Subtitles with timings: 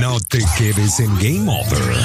[0.00, 1.96] No te quedes en Game Over.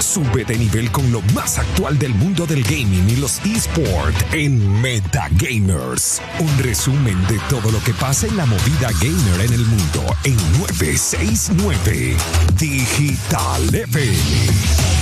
[0.00, 4.80] Sube de nivel con lo más actual del mundo del gaming y los esports en
[4.80, 6.20] Metagamers.
[6.38, 10.36] Un resumen de todo lo que pasa en la movida gamer en el mundo en
[10.58, 12.16] 969
[12.58, 15.01] Digital FM.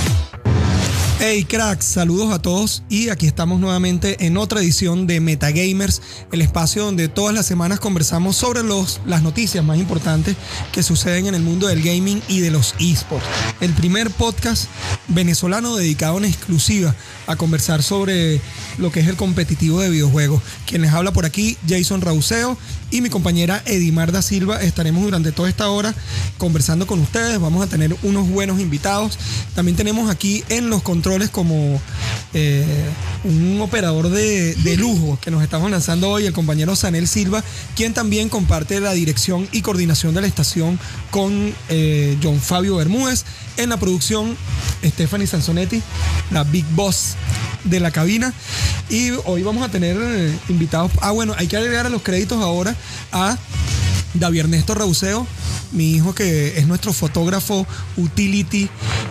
[1.23, 6.01] Hey cracks, saludos a todos y aquí estamos nuevamente en otra edición de Metagamers,
[6.33, 10.35] el espacio donde todas las semanas conversamos sobre los, las noticias más importantes
[10.73, 13.27] que suceden en el mundo del gaming y de los esports.
[13.61, 14.65] El primer podcast
[15.09, 16.95] venezolano dedicado en exclusiva
[17.27, 18.41] a conversar sobre
[18.79, 20.41] lo que es el competitivo de videojuegos.
[20.67, 22.57] Quien les habla por aquí, Jason Rauseo
[22.91, 24.63] y mi compañera Edimar da Silva.
[24.63, 25.95] Estaremos durante toda esta hora
[26.39, 27.39] conversando con ustedes.
[27.41, 29.19] Vamos a tener unos buenos invitados.
[29.55, 31.81] También tenemos aquí en los controles como
[32.33, 32.65] eh,
[33.25, 37.43] un operador de, lujo que nos estamos lanzando hoy, el compañero Sanel Silva,
[37.75, 40.79] quien también comparte la dirección y coordinación de la estación
[41.11, 43.25] con eh, John Fabio Bermúdez.
[43.61, 44.39] En la producción,
[44.83, 45.83] Stephanie Sansonetti,
[46.31, 47.15] la Big Boss
[47.65, 48.33] de la cabina.
[48.89, 50.91] Y hoy vamos a tener eh, invitados.
[51.03, 52.75] Ah, bueno, hay que agregar a los créditos ahora
[53.13, 53.37] a
[54.15, 55.27] David Ernesto Rauseo,
[55.73, 57.67] mi hijo que es nuestro fotógrafo
[57.97, 58.69] utility,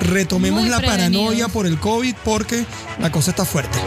[0.00, 2.64] Retomemos la paranoia por el COVID porque
[3.00, 3.78] la cosa está fuerte.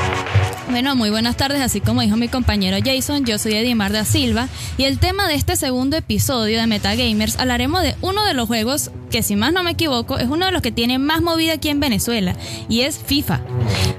[0.71, 4.47] Bueno, muy buenas tardes, así como dijo mi compañero Jason, yo soy Edimar da Silva
[4.77, 8.89] y el tema de este segundo episodio de Metagamers hablaremos de uno de los juegos
[9.11, 11.67] que si más no me equivoco es uno de los que tiene más movida aquí
[11.67, 12.37] en Venezuela
[12.69, 13.41] y es FIFA.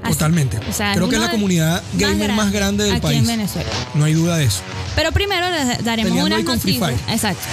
[0.09, 0.57] Totalmente.
[0.95, 3.19] Creo que es la comunidad gamer más grande, del país.
[3.19, 3.69] en Venezuela.
[3.93, 4.61] No hay duda de eso.
[4.95, 6.93] Pero primero les daremos unas noticias.
[7.07, 7.43] Exacto.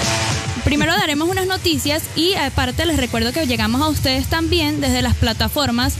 [0.64, 5.14] Primero daremos unas noticias y aparte les recuerdo que llegamos a ustedes también desde las
[5.14, 5.94] plataformas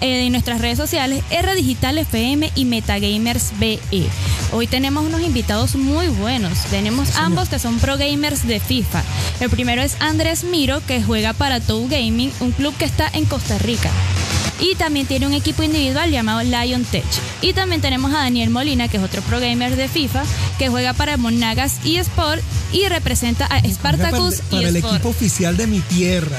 [0.00, 4.06] eh, en nuestras redes sociales, R Digital FM y Metagamers BE.
[4.52, 6.58] Hoy tenemos unos invitados muy buenos.
[6.70, 9.02] Tenemos ambos que son pro gamers de FIFA.
[9.40, 13.24] El primero es Andrés Miro, que juega para Tou Gaming, un club que está en
[13.26, 13.90] Costa Rica.
[14.60, 17.04] Y también tiene un equipo individual llamado Lion Tech.
[17.42, 20.24] Y también tenemos a Daniel Molina, que es otro pro gamer de FIFA,
[20.58, 22.42] que juega para Monagas eSport
[22.72, 26.38] y representa a Spartacus para, para el equipo oficial de mi tierra,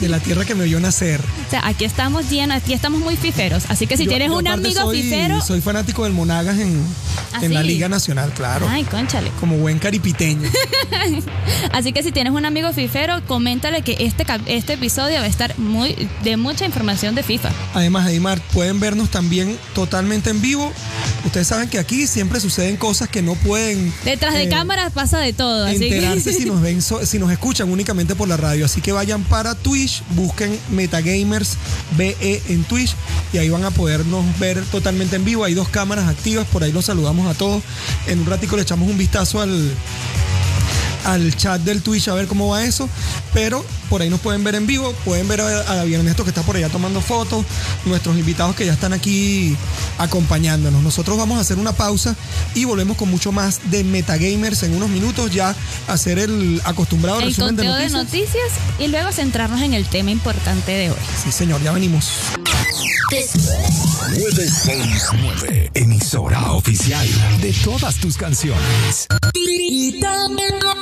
[0.00, 1.20] de la tierra que me vio nacer.
[1.50, 3.64] O sea, aquí estamos llenos, aquí estamos muy fiferos.
[3.68, 5.40] Así que si tienes un amigo soy, fifero.
[5.40, 6.80] Soy fanático del Monagas en,
[7.32, 8.68] ¿Ah, en la Liga Nacional, claro.
[8.70, 9.32] Ay, conchale.
[9.40, 10.48] Como buen caripiteño.
[11.72, 15.58] Así que si tienes un amigo fifero, coméntale que este, este episodio va a estar
[15.58, 17.50] muy de mucha información de FIFA.
[17.74, 20.72] Además, Edimar, pueden vernos también totalmente en vivo.
[21.24, 23.92] Ustedes saben que aquí siempre suceden cosas que no pueden.
[24.04, 25.66] Detrás de eh, cámaras pasa de todo.
[25.66, 28.64] Enterarse si nos ven, si nos escuchan únicamente por la radio.
[28.64, 31.56] Así que vayan para Twitch, busquen Metagamers
[31.96, 32.94] BE en Twitch
[33.32, 35.44] y ahí van a podernos ver totalmente en vivo.
[35.44, 37.62] Hay dos cámaras activas, por ahí los saludamos a todos.
[38.06, 39.70] En un ratico le echamos un vistazo al
[41.04, 42.88] al chat del Twitch a ver cómo va eso.
[43.32, 46.42] Pero por ahí nos pueden ver en vivo, pueden ver a, David Ernesto que está
[46.42, 47.44] por allá tomando fotos,
[47.84, 49.56] nuestros invitados que ya están aquí
[49.98, 50.82] acompañándonos.
[50.82, 52.14] Nosotros vamos a hacer una pausa
[52.54, 55.54] y volvemos con mucho más de Metagamers en unos minutos ya
[55.88, 57.92] hacer el acostumbrado el resumen de noticias.
[57.92, 60.96] de noticias y luego centrarnos en el tema importante de hoy.
[61.22, 62.10] Sí, señor, ya venimos.
[63.10, 67.08] 969, emisora oficial
[67.40, 69.08] de todas tus canciones.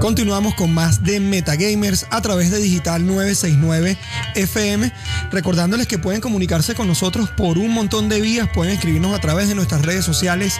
[0.00, 3.98] Continuamos con más de Metagamers a través de Digital 969
[4.34, 4.90] FM.
[5.30, 8.48] Recordándoles que pueden comunicarse con nosotros por un montón de vías.
[8.48, 10.58] Pueden escribirnos a través de nuestras redes sociales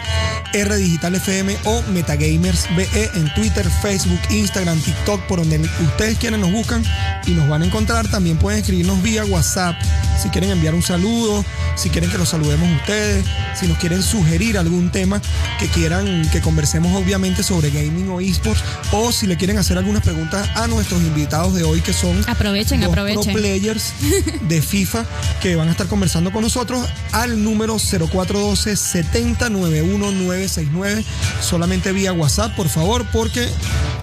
[0.53, 6.41] R Digital FM o Metagamers BE en Twitter, Facebook, Instagram, TikTok, por donde ustedes quieran
[6.41, 6.83] nos buscan
[7.25, 8.07] y nos van a encontrar.
[8.11, 9.75] También pueden escribirnos vía WhatsApp
[10.21, 11.43] si quieren enviar un saludo,
[11.75, 15.19] si quieren que los saludemos ustedes, si nos quieren sugerir algún tema
[15.59, 20.03] que quieran que conversemos obviamente sobre gaming o esports o si le quieren hacer algunas
[20.03, 23.23] preguntas a nuestros invitados de hoy que son aprovechen, aprovechen.
[23.23, 23.93] pro players
[24.41, 25.05] de FIFA
[25.41, 31.05] que van a estar conversando con nosotros al número 0412 7091969
[31.39, 33.47] solamente vía WhatsApp, por favor, porque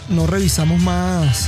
[0.08, 1.46] no revisamos más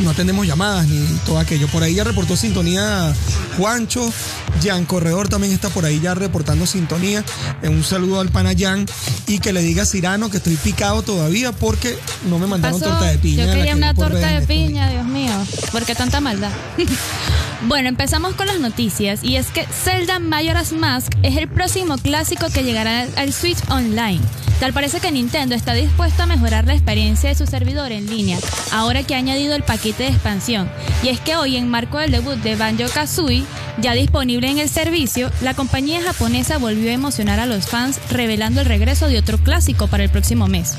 [0.00, 1.68] no atendemos llamadas ni todo aquello.
[1.68, 3.14] Por ahí ya reportó sintonía
[3.56, 4.12] Juancho,
[4.62, 7.24] Jan Corredor también está por ahí ya reportando sintonía.
[7.62, 8.86] Un saludo al pana Jan
[9.26, 11.98] y que le diga a Cirano que estoy picado todavía porque
[12.28, 13.46] no me mandaron torta de piña.
[13.46, 15.32] Yo quería una torta de piña, Dios mío.
[15.72, 16.50] ¿Por qué tanta maldad?
[17.68, 22.46] Bueno, empezamos con las noticias y es que Zelda Majora's Mask es el próximo clásico
[22.50, 24.20] que llegará al Switch Online.
[24.60, 28.38] Tal parece que Nintendo está dispuesto a mejorar la experiencia de su servidor en línea,
[28.72, 30.70] ahora que ha añadido el paquete de expansión.
[31.02, 33.44] Y es que hoy, en marco del debut de Banjo Kazooie,
[33.78, 38.62] ya disponible en el servicio, la compañía japonesa volvió a emocionar a los fans revelando
[38.62, 40.74] el regreso de otro clásico para el próximo mes.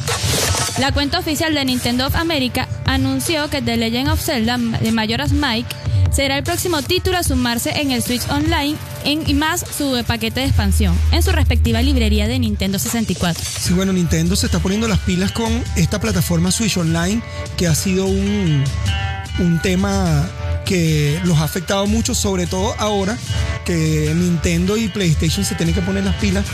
[0.80, 5.34] La cuenta oficial de Nintendo of America anunció que The Legend of Zelda de Majora's
[5.34, 5.76] Mike
[6.12, 8.76] será el próximo título a sumarse en el Switch Online
[9.06, 13.44] en, y más su paquete de expansión en su respectiva librería de Nintendo 64.
[13.60, 17.22] Sí, bueno, Nintendo se está poniendo las pilas con esta plataforma Switch Online
[17.58, 18.64] que ha sido un,
[19.40, 20.28] un tema
[20.66, 23.18] que los ha afectado mucho, sobre todo ahora
[23.66, 26.46] que Nintendo y PlayStation se tienen que poner las pilas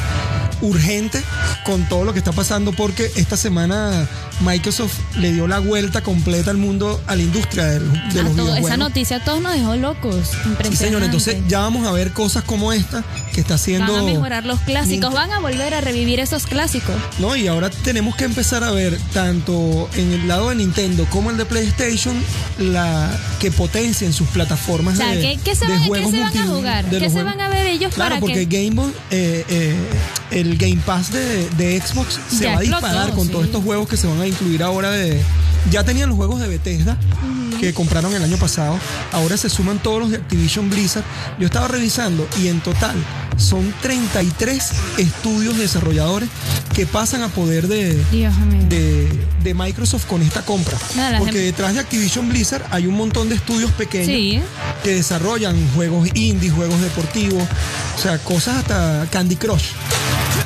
[0.62, 1.22] urgente
[1.66, 4.08] con todo lo que está pasando porque esta semana
[4.42, 8.60] Microsoft le dio la vuelta completa al mundo, a la industria de, los videojuegos.
[8.60, 10.32] Esa noticia a todos nos dejó locos.
[10.70, 11.04] Sí, señor.
[11.04, 13.04] Entonces ya vamos a ver cosas como esta
[13.34, 13.94] que está haciendo.
[13.94, 16.96] Van a mejorar los clásicos, van a volver a revivir esos clásicos.
[17.20, 21.32] No, y ahora tenemos que empezar a ver tanto en el lado de Nintendo como
[21.32, 22.16] el de PlayStation
[22.60, 23.10] la
[23.40, 26.86] que potencien sus plataformas de, ¿qué, qué se, van, juegos ¿qué se van a jugar?
[26.86, 29.76] ¿Qué se van a ver ellos claro, para porque Game Boy, eh, eh,
[30.32, 34.08] el Game Pass de, Xbox se va a disparar con todos estos juegos que se
[34.08, 35.22] van a incluir ahora de.
[35.72, 36.98] Ya tenían los juegos de Bethesda
[37.60, 38.78] que compraron el año pasado.
[39.12, 41.06] Ahora se suman todos los de Activision Blizzard.
[41.40, 42.96] Yo estaba revisando y en total
[43.38, 46.30] son 33 estudios desarrolladores
[46.76, 47.96] que pasan a poder de,
[49.44, 50.78] de, Microsoft con esta compra.
[51.20, 54.44] Porque detrás de Activision Blizzard hay un montón de estudios pequeños
[54.84, 57.44] que desarrollan juegos indie, juegos deportivos,
[57.96, 59.72] o sea, cosas hasta Candy Crush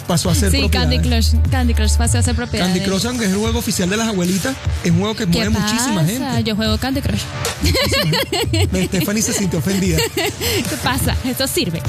[0.08, 2.66] pasó a ser sí, Candy Crush, Candy Crush pasó a ser propiedad.
[2.66, 5.50] Candy Crush, aunque es el juego oficial de las abuelitas, es un juego que mueve
[5.50, 6.44] muchísima gente.
[6.44, 7.22] Yo juego Candy Crush.
[8.88, 9.98] Stephanie se sintió ofendida.
[10.16, 11.16] ¿Qué pasa?
[11.26, 11.82] Esto sirve.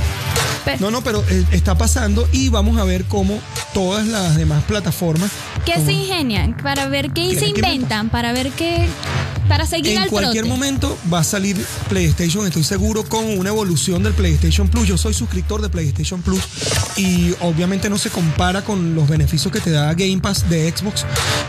[0.80, 3.40] no, no, pero eh, está pasando y vamos a ver cómo
[3.72, 5.30] todas las demás plataformas.
[5.64, 6.56] ¿Qué se ingenian?
[6.56, 8.88] Para ver qué, se inventan, para ver qué
[9.48, 11.56] para seguir en cualquier momento va a salir
[11.88, 14.86] PlayStation, estoy seguro, con una evolución del PlayStation Plus.
[14.86, 16.42] Yo soy suscriptor de PlayStation Plus
[16.96, 21.06] y obviamente no se compara con los beneficios que te da Game Pass de Xbox,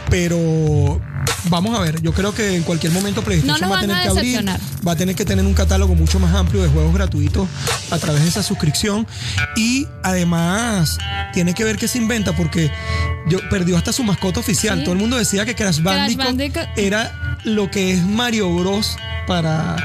[0.10, 1.02] pero
[1.46, 4.46] vamos a ver, yo creo que en cualquier momento PlayStation va a tener que abrir,
[4.88, 7.48] va a tener que tener un catálogo mucho más amplio de juegos gratuitos
[7.92, 9.08] a través de esa suscripción.
[9.56, 10.98] Y además
[11.34, 12.72] tiene que ver qué se inventa porque
[13.28, 14.84] yo perdió hasta su mascota oficial.
[14.84, 16.68] Todo el mundo decía que Crash Bandicoot.
[16.76, 18.98] era lo que es Mario Bros.
[19.28, 19.76] para,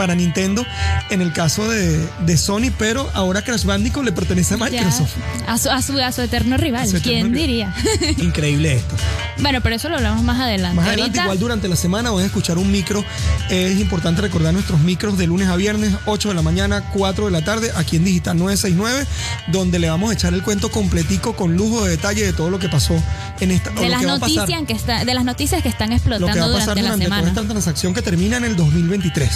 [0.00, 0.64] para Nintendo
[1.10, 5.10] en el caso de, Sony, pero ahora Crash Bandicoot le pertenece a Microsoft.
[5.46, 7.74] A su, a, su, eterno rival, ¿quién diría?
[8.16, 8.96] Increíble esto.
[9.40, 10.76] Bueno, pero eso lo hablamos más adelante.
[10.76, 13.04] Más adelante, igual durante la semana van a escuchar un micro.
[13.50, 17.30] Es importante recordar nuestros micros de lunes a viernes, 8 de la mañana, 4 de
[17.30, 19.06] la tarde, aquí en Digital 969,
[19.48, 22.58] donde le vamos a echar el cuento completico con lujo de detalle de todo lo
[22.58, 22.94] que pasó
[23.40, 26.96] en esta de las noticias que está, de las noticias que están explotando durante, la
[26.96, 27.28] semana.
[27.28, 29.30] esta transacción que termina en el 2023.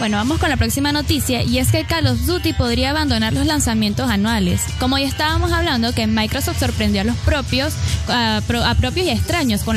[0.00, 3.44] Bueno, vamos con la próxima noticia y es que Call of Duty podría abandonar los
[3.44, 4.62] lanzamientos anuales.
[4.78, 7.74] Como ya estábamos hablando que Microsoft sorprendió a los propios,
[8.08, 8.40] a,
[8.80, 9.76] propios y extraños con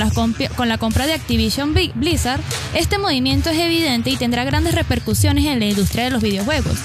[0.55, 2.39] con la compra de Activision Blizzard,
[2.73, 6.79] este movimiento es evidente y tendrá grandes repercusiones en la industria de los videojuegos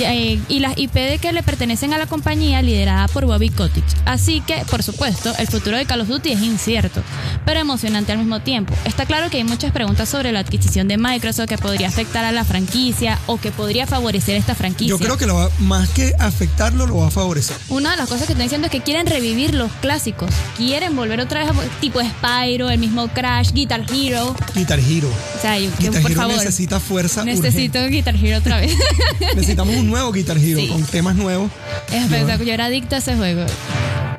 [0.00, 3.84] eh, y las IP de que le pertenecen a la compañía liderada por Bobby Kotick.
[4.04, 7.02] Así que, por supuesto, el futuro de Call of Duty es incierto,
[7.44, 8.74] pero emocionante al mismo tiempo.
[8.84, 12.32] Está claro que hay muchas preguntas sobre la adquisición de Microsoft que podría afectar a
[12.32, 14.90] la franquicia o que podría favorecer esta franquicia.
[14.90, 17.56] Yo creo que lo va, más que afectarlo, lo va a favorecer.
[17.68, 20.30] Una de las cosas que están diciendo es que quieren revivir los clásicos.
[20.56, 24.34] Quieren volver otra vez a tipo Spyro, el mismo Crash, Guitar Hero.
[24.54, 25.08] Guitar Hero.
[25.36, 26.36] O sea, yo, Guitar por Hero favor.
[26.36, 27.24] necesita fuerza.
[27.24, 27.96] Necesito urgente.
[27.96, 28.74] Guitar Hero otra vez.
[29.20, 30.68] Necesitamos un nuevo Guitar Hero Sí.
[30.68, 31.50] con temas nuevos.
[31.92, 33.44] Es verdad, yo era adicta a ese juego.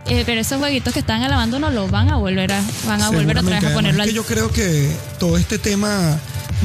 [0.08, 3.10] Eh, pero esos jueguitos que están alabando no los van a volver a, van a
[3.12, 6.20] volver otra vez a ponerlo al yo creo que todo este tema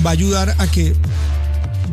[0.04, 0.94] va a ayudar a que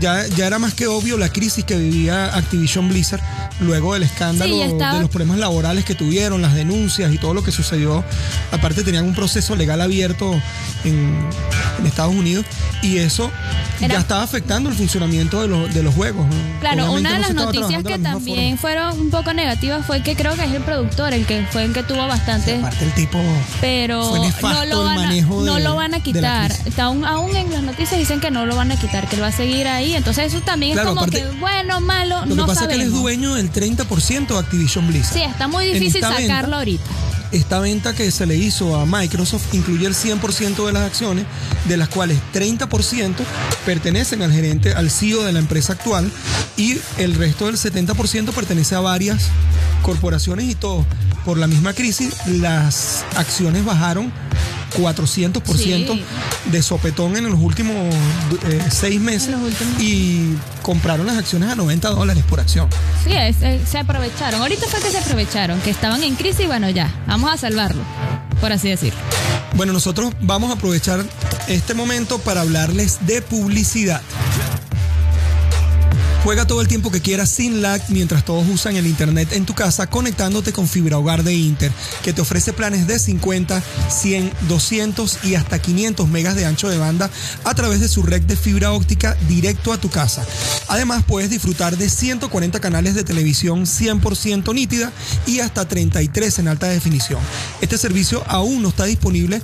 [0.03, 3.21] ya, ya era más que obvio la crisis que vivía Activision Blizzard
[3.61, 7.41] luego del escándalo Sí, de los problemas laborales que tuvieron, las denuncias y todo lo
[7.43, 8.03] que sucedió.
[8.51, 10.33] Aparte tenían un proceso legal abierto
[10.83, 11.25] en,
[11.79, 12.45] en Estados Unidos
[12.81, 13.31] y eso
[13.79, 16.25] Era- ya estaba afectando el funcionamiento de, los- de los juegos.
[16.59, 20.01] Claro, Obviamente una de no las noticias que la también fueron un poco negativas fue
[20.03, 22.91] que creo que es el productor el que fue el que tuvo bastante Aparte el
[22.93, 23.19] tipo
[23.61, 24.03] pero
[24.39, 26.51] Fue no lo el van a, no de- lo van a quitar.
[26.77, 29.27] aún, aún en las noticias dicen que no lo van a quitar, que él va
[29.27, 29.92] a seguir ahí.
[29.95, 32.67] Entonces eso también Claro, es como aparte, que bueno, malo, Lo no que pasa es
[32.69, 35.13] que él es dueño del 30% de Activision Blizzard.
[35.13, 36.83] Sí, está muy difícil venta- sacarlo ahorita.
[37.31, 41.25] Esta venta que se le hizo a Microsoft incluye el 100% de las acciones,
[41.67, 43.23] de las cuales 30%
[43.65, 46.11] pertenecen al gerente, al CEO de la empresa actual,
[46.57, 49.29] y el resto del 70% pertenece a varias
[49.81, 50.85] corporaciones y todo.
[51.25, 54.11] Por la misma crisis, las acciones bajaron
[54.75, 56.03] 400% Sí.
[56.51, 57.75] de sopetón en los últimos
[58.45, 59.81] eh, seis meses últimos.
[59.81, 62.67] y compraron las acciones a 90 dólares por acción.
[63.03, 63.37] Sí, es-
[63.69, 64.41] se aprovecharon.
[64.41, 67.81] Ahorita fue que se aprovecharon, que estaban en crisis y bueno, ya, vamos a salvarlo,
[68.41, 68.93] por así decir.
[69.55, 71.03] Bueno, nosotros vamos a aprovechar
[71.47, 74.01] este momento para hablarles de publicidad.
[76.23, 79.53] Juega todo el tiempo que quieras sin lag mientras todos usan el internet en tu
[79.53, 81.69] casa conectándote con fibra hogar de Inter,
[82.01, 86.77] que te ofrece planes de 50, 100, 200 y hasta 500 megas de ancho de
[86.77, 87.09] banda
[87.43, 90.25] a través de su red de fibra óptica directo a tu casa.
[90.69, 94.93] Además, puedes disfrutar de 140 canales de televisión 100% nítida
[95.27, 97.19] y hasta 33 en alta definición.
[97.59, 99.41] Este servicio aún no está disponible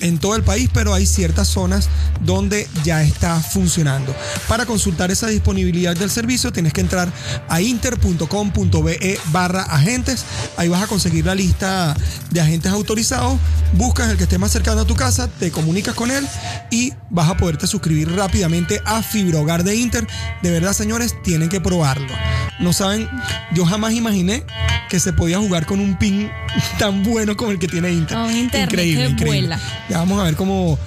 [0.00, 1.88] en todo el país, pero hay ciertas zonas
[2.20, 4.14] donde ya está funcionando.
[4.46, 6.17] Para consultar esa disponibilidad del servicio,
[6.52, 7.12] tienes que entrar
[7.48, 10.24] a inter.com.be barra agentes.
[10.56, 11.96] Ahí vas a conseguir la lista
[12.30, 13.38] de agentes autorizados.
[13.74, 16.26] Buscas el que esté más cercano a tu casa, te comunicas con él
[16.70, 20.06] y vas a poderte suscribir rápidamente a Fibra Hogar de Inter.
[20.42, 22.12] De verdad, señores, tienen que probarlo.
[22.58, 23.08] No saben,
[23.54, 24.44] yo jamás imaginé
[24.88, 26.30] que se podía jugar con un pin
[26.78, 28.18] tan bueno como el que tiene Inter.
[28.30, 29.24] Increíble, que increíble.
[29.24, 29.60] vuela.
[29.88, 30.78] Ya vamos a ver cómo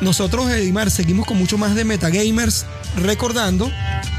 [0.00, 3.70] nosotros, Edimar, seguimos con mucho más de Metagamers, recordando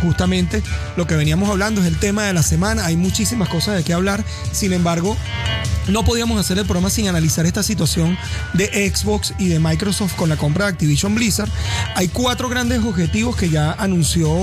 [0.01, 0.62] justamente
[0.98, 3.94] lo que veníamos hablando, es el tema de la semana, hay muchísimas cosas de qué
[3.94, 5.15] hablar, sin embargo,
[5.88, 8.17] no podíamos hacer el programa sin analizar esta situación
[8.53, 11.50] de Xbox y de Microsoft con la compra de Activision Blizzard.
[11.96, 14.36] Hay cuatro grandes objetivos que ya anunció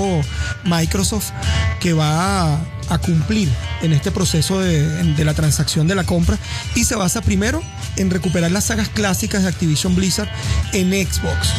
[0.63, 1.31] Microsoft
[1.79, 3.49] que va a, cumplir
[3.81, 4.85] en este proceso de,
[5.15, 6.37] de la transacción de la compra
[6.75, 7.61] y se basa primero
[7.97, 10.29] en recuperar las sagas clásicas de Activision Blizzard
[10.73, 11.49] en Xbox.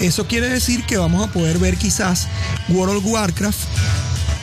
[0.00, 2.28] Eso quiere decir que vamos a poder ver quizás
[2.68, 3.58] World of Warcraft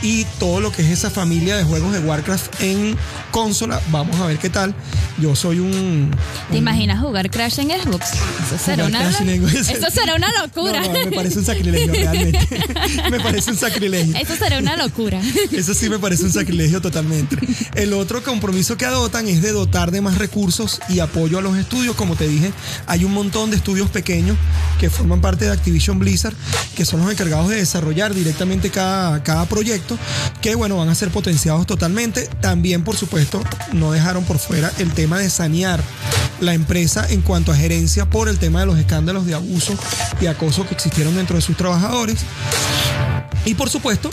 [0.03, 2.95] y todo lo que es esa familia de juegos de Warcraft en
[3.31, 3.81] consola.
[3.89, 4.75] Vamos a ver qué tal.
[5.17, 6.11] Yo soy un.
[6.51, 8.11] ¿Te imaginas jugar Crash en Xbox?
[8.45, 10.81] Eso será, una, eso será una locura.
[10.81, 12.47] No, no, me parece un sacrilegio realmente.
[13.11, 14.15] me parece un sacrilegio.
[14.17, 15.21] Eso será una locura.
[15.51, 17.37] Eso sí me parece un sacrilegio totalmente.
[17.75, 21.57] El otro compromiso que adoptan es de dotar de más recursos y apoyo a los
[21.57, 21.95] estudios.
[21.95, 22.51] Como te dije,
[22.87, 24.35] hay un montón de estudios pequeños
[24.79, 26.35] que forman parte de Activision Blizzard,
[26.75, 29.92] que son los encargados de desarrollar directamente cada, cada proyecto,
[30.41, 32.27] que bueno, van a ser potenciados totalmente.
[32.41, 35.81] También, por supuesto, no dejaron por fuera el tema de sanear
[36.39, 39.75] la empresa en cuanto a gerencia por el tema de los escándalos de abuso
[40.19, 42.19] y acoso que existieron dentro de sus trabajadores.
[43.45, 44.09] Y por supuesto,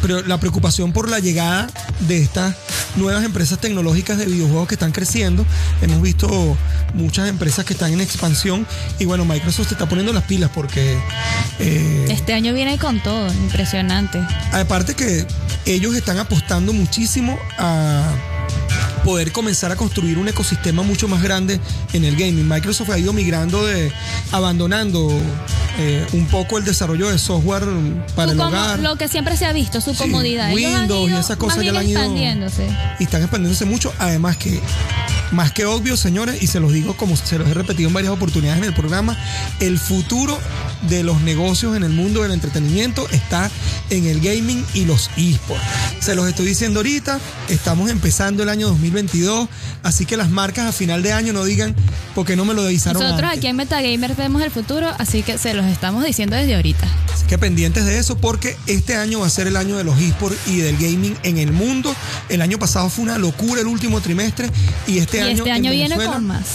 [0.00, 1.68] pero la preocupación por la llegada
[2.00, 2.56] de estas
[2.96, 5.44] nuevas empresas tecnológicas de videojuegos que están creciendo.
[5.82, 6.56] Hemos visto
[6.94, 8.66] muchas empresas que están en expansión
[8.98, 10.98] y bueno, Microsoft se está poniendo las pilas porque
[11.58, 14.18] eh, Este año viene con todo, impresionante.
[14.52, 15.26] aparte que
[15.66, 18.02] ellos están apostando muchísimo a
[19.04, 21.60] poder comenzar a construir un ecosistema mucho más grande
[21.92, 22.48] en el gaming.
[22.48, 23.92] Microsoft ha ido migrando de
[24.32, 25.08] abandonando
[25.82, 27.64] eh, un poco el desarrollo de software
[28.14, 28.78] para Su el hogar.
[28.80, 30.52] lo que siempre se ha visto, su Sí, comodidad.
[30.52, 32.66] Windows y esas cosas ya la han ido- expandiéndose.
[32.98, 33.92] y están expandiéndose mucho.
[33.98, 34.60] Además que,
[35.32, 38.12] más que obvio, señores, y se los digo como se los he repetido en varias
[38.12, 39.16] oportunidades en el programa,
[39.60, 40.38] el futuro
[40.88, 43.50] de los negocios en el mundo del entretenimiento está
[43.90, 45.62] en el gaming y los esports.
[46.00, 49.48] Se los estoy diciendo ahorita, estamos empezando el año 2022,
[49.82, 51.74] así que las marcas a final de año no digan
[52.14, 53.02] porque no me lo avisaron.
[53.02, 56.86] Nosotros aquí en Metagamers vemos el futuro, así que se los estamos diciendo desde ahorita.
[57.12, 59.98] Así que pendientes de eso porque este año va a ser el año de los
[60.00, 61.94] esports y del gaming en el mundo.
[62.28, 64.48] El año pasado fue una locura el último trimestre
[64.86, 65.38] y este año...
[65.38, 66.46] Este año viene con más.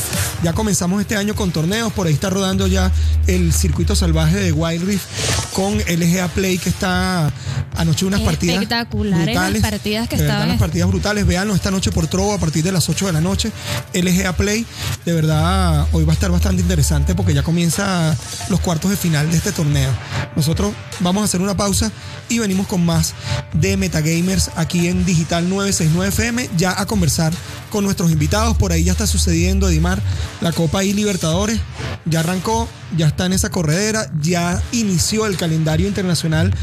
[0.43, 2.91] Ya comenzamos este año con torneos, por ahí está rodando ya
[3.27, 5.05] el circuito salvaje de Wild Rift
[5.53, 7.31] con LGA Play que está
[7.75, 11.27] anoche unas partidas espectaculares brutales, las partidas que estaban las partidas brutales.
[11.27, 13.51] Veanlo esta noche por Trovo a partir de las 8 de la noche.
[13.93, 14.65] LGA Play
[15.03, 18.15] de verdad hoy va a estar bastante interesante porque ya comienza
[18.49, 19.91] los cuartos de final de este torneo.
[20.37, 21.91] Nosotros vamos a hacer una pausa
[22.29, 23.13] y venimos con más
[23.53, 27.33] de Metagamers aquí en Digital 969 FM ya a conversar
[27.75, 30.01] con nuestros invitados por ahí ya está sucediendo Edimar
[30.39, 31.59] la Copa I Libertadores
[32.05, 36.53] ya arrancó ya está en esa corredera, ya inició el calendario internacional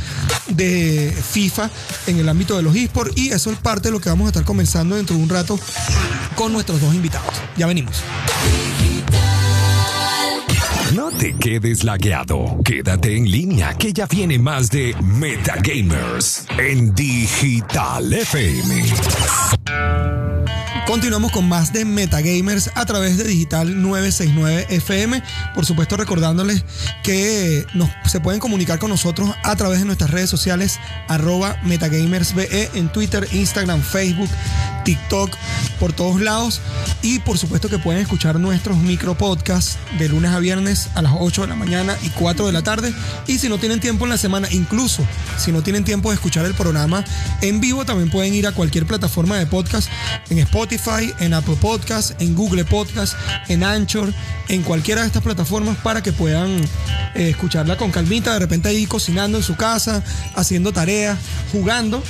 [0.49, 1.71] de FIFA
[2.07, 4.29] en el ámbito de los esports y eso es parte de lo que vamos a
[4.29, 5.59] estar comenzando dentro de un rato
[6.35, 7.35] con nuestros dos invitados.
[7.59, 7.97] Ya venimos.
[10.95, 12.59] No te quedes lagueado.
[12.65, 18.85] Quédate en línea que ya viene más de Metagamers en Digital FM.
[20.93, 25.23] Continuamos con más de Metagamers a través de Digital 969 FM.
[25.55, 26.67] Por supuesto, recordándoles
[27.03, 27.65] que
[28.05, 33.27] se pueden comunicar con nosotros a través de nuestras redes sociales, arroba MetaGamersBE en Twitter,
[33.33, 34.29] Instagram, Facebook,
[34.85, 35.35] TikTok,
[35.81, 36.61] por todos lados.
[37.01, 41.15] Y por supuesto que pueden escuchar nuestros micro podcasts de lunes a viernes a las
[41.19, 42.93] 8 de la mañana y 4 de la tarde.
[43.27, 45.03] Y si no tienen tiempo en la semana, incluso
[45.39, 47.03] si no tienen tiempo de escuchar el programa
[47.41, 49.89] en vivo, también pueden ir a cualquier plataforma de podcast
[50.29, 50.82] en Spotify
[51.21, 53.15] en Apple Podcast, en Google Podcast,
[53.49, 54.13] en Anchor,
[54.49, 56.57] en cualquiera de estas plataformas para que puedan
[57.15, 60.03] eh, escucharla con calmita, de repente ahí cocinando en su casa,
[60.35, 61.19] haciendo tareas,
[61.53, 62.03] jugando.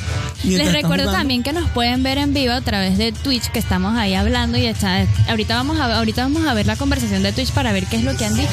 [0.43, 3.95] Les recuerdo también que nos pueden ver en vivo a través de Twitch, que estamos
[3.97, 7.50] ahí hablando y está, ahorita vamos a ahorita vamos a ver la conversación de Twitch
[7.50, 8.49] para ver qué es lo que han dicho,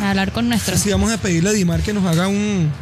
[0.00, 0.80] a hablar con nuestros.
[0.80, 2.72] Sí, vamos a pedirle a Dimar que nos haga un,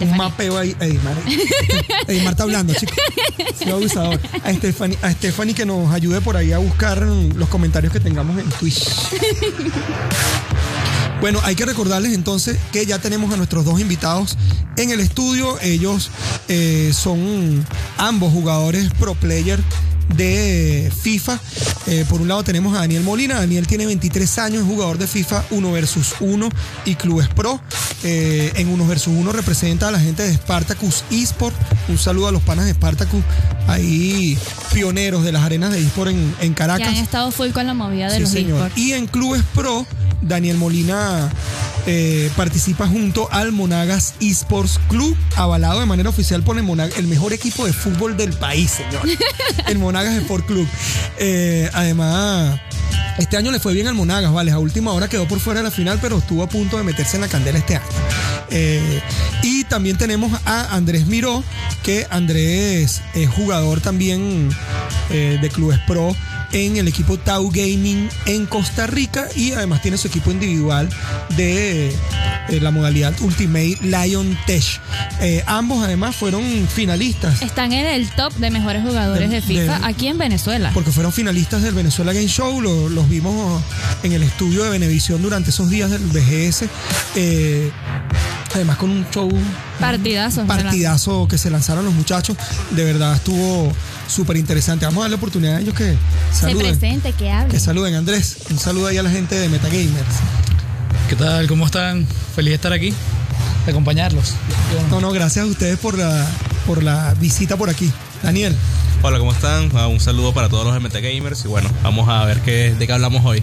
[0.00, 0.74] un mapeo ahí.
[0.80, 1.16] Edimar,
[2.08, 2.96] Edimar está hablando, chicos.
[3.66, 4.18] abusador.
[4.44, 8.38] A Stephanie, a Stephanie que nos ayude por ahí a buscar los comentarios que tengamos
[8.38, 8.88] en Twitch.
[11.20, 14.38] Bueno, hay que recordarles entonces que ya tenemos a nuestros dos invitados
[14.76, 15.58] en el estudio.
[15.60, 16.12] Ellos
[16.46, 17.66] eh, son
[17.96, 19.58] ambos jugadores pro player
[20.16, 21.38] de FIFA.
[21.86, 23.36] Eh, por un lado tenemos a Daniel Molina.
[23.36, 26.48] Daniel tiene 23 años, es jugador de FIFA 1 versus 1
[26.84, 27.60] y Clubes Pro.
[28.04, 31.56] Eh, en 1 versus 1 representa a la gente de Spartacus eSport.
[31.88, 33.22] Un saludo a los panas de Spartacus,
[33.66, 34.38] ahí
[34.72, 36.88] pioneros de las arenas de eSport en, Caracas.
[36.88, 38.76] Que han estado full con la movida de los eSport.
[38.76, 39.86] Y en Clubes Pro,
[40.22, 41.30] Daniel Molina
[41.90, 47.06] eh, participa junto al Monagas Esports Club, avalado de manera oficial por el Monagas, el
[47.06, 49.08] mejor equipo de fútbol del país, señor.
[49.66, 50.68] el Monagas Sport Club.
[51.18, 52.60] Eh, además.
[53.18, 54.52] Este año le fue bien al Monagas, ¿vale?
[54.52, 57.16] A última hora quedó por fuera de la final, pero estuvo a punto de meterse
[57.16, 57.86] en la candela este año.
[58.50, 59.00] Eh,
[59.42, 61.44] y también tenemos a Andrés Miró,
[61.82, 64.50] que Andrés es jugador también
[65.10, 66.14] de clubes pro
[66.52, 70.88] en el equipo Tau Gaming en Costa Rica y además tiene su equipo individual
[71.36, 71.88] de
[72.48, 74.64] eh, la modalidad Ultimate Lion Tech.
[75.20, 77.42] Eh, ambos además fueron finalistas.
[77.42, 80.70] Están en el top de mejores jugadores de, FIFA aquí en Venezuela.
[80.72, 83.62] Porque fueron finalistas del Venezuela Game Show, los vimos
[84.02, 86.64] en el estudio de Venevisión durante esos días del BGS.
[87.16, 87.70] Eh,
[88.54, 89.30] además con un show
[89.78, 92.36] partidazo partidazo que se lanzaron los muchachos
[92.70, 93.72] de verdad estuvo
[94.08, 94.86] súper interesante.
[94.86, 95.96] Vamos a darle oportunidad a ellos que
[96.32, 96.74] saluden.
[96.74, 97.50] Se presente, que hablen.
[97.50, 98.38] Que saluden, Andrés.
[98.50, 100.16] Un saludo ahí a la gente de Metagamers.
[101.08, 101.46] ¿Qué tal?
[101.46, 102.06] ¿Cómo están?
[102.34, 102.92] Feliz de estar aquí,
[103.64, 104.34] de acompañarlos.
[104.90, 106.26] No, no, gracias a ustedes por la,
[106.66, 107.90] por la visita por aquí.
[108.22, 108.54] Daniel.
[109.02, 109.70] Hola, ¿cómo están?
[109.74, 112.86] Ah, un saludo para todos los de Metagamers y bueno, vamos a ver qué, de
[112.86, 113.42] qué hablamos hoy.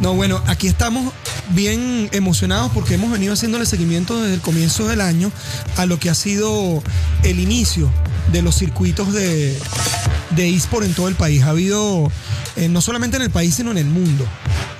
[0.00, 1.12] No, bueno, aquí estamos
[1.50, 5.30] bien emocionados porque hemos venido haciéndole seguimiento desde el comienzo del año
[5.76, 6.82] a lo que ha sido
[7.22, 7.90] el inicio
[8.32, 9.56] de los circuitos de,
[10.30, 11.42] de eSport en todo el país.
[11.42, 12.10] Ha habido,
[12.56, 14.26] eh, no solamente en el país, sino en el mundo.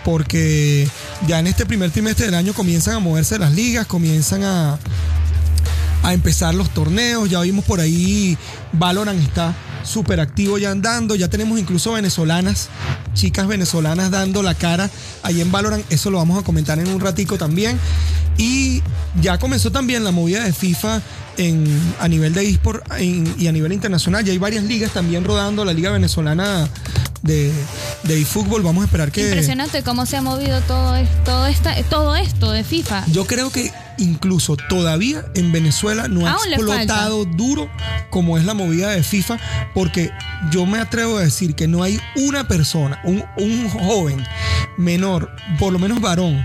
[0.05, 0.88] Porque
[1.27, 4.79] ya en este primer trimestre del año comienzan a moverse las ligas, comienzan a,
[6.05, 7.29] a empezar los torneos.
[7.29, 8.38] Ya vimos por ahí,
[8.73, 11.17] Valorant está súper activo ya andando.
[11.17, 12.69] Ya tenemos incluso venezolanas,
[13.14, 14.88] chicas venezolanas dando la cara
[15.23, 15.85] ahí en Valorant.
[15.90, 17.79] Eso lo vamos a comentar en un ratico también.
[18.37, 18.83] Y
[19.21, 21.01] ya comenzó también la movida de FIFA
[21.37, 21.67] en,
[22.01, 24.25] a nivel de eSport y a nivel internacional.
[24.25, 25.64] Ya hay varias ligas también rodando.
[25.64, 26.69] La Liga Venezolana
[27.23, 27.51] de,
[28.03, 28.62] de eFootball.
[28.62, 29.23] Vamos a esperar que.
[29.23, 33.05] Impresionante cómo se ha movido todo, todo, esta, todo esto de FIFA.
[33.12, 37.70] Yo creo que incluso todavía en Venezuela no ha explotado duro
[38.11, 39.38] como es la movida de FIFA,
[39.74, 40.11] porque
[40.50, 44.24] yo me atrevo a decir que no hay una persona, un, un joven
[44.76, 46.44] menor, por lo menos varón,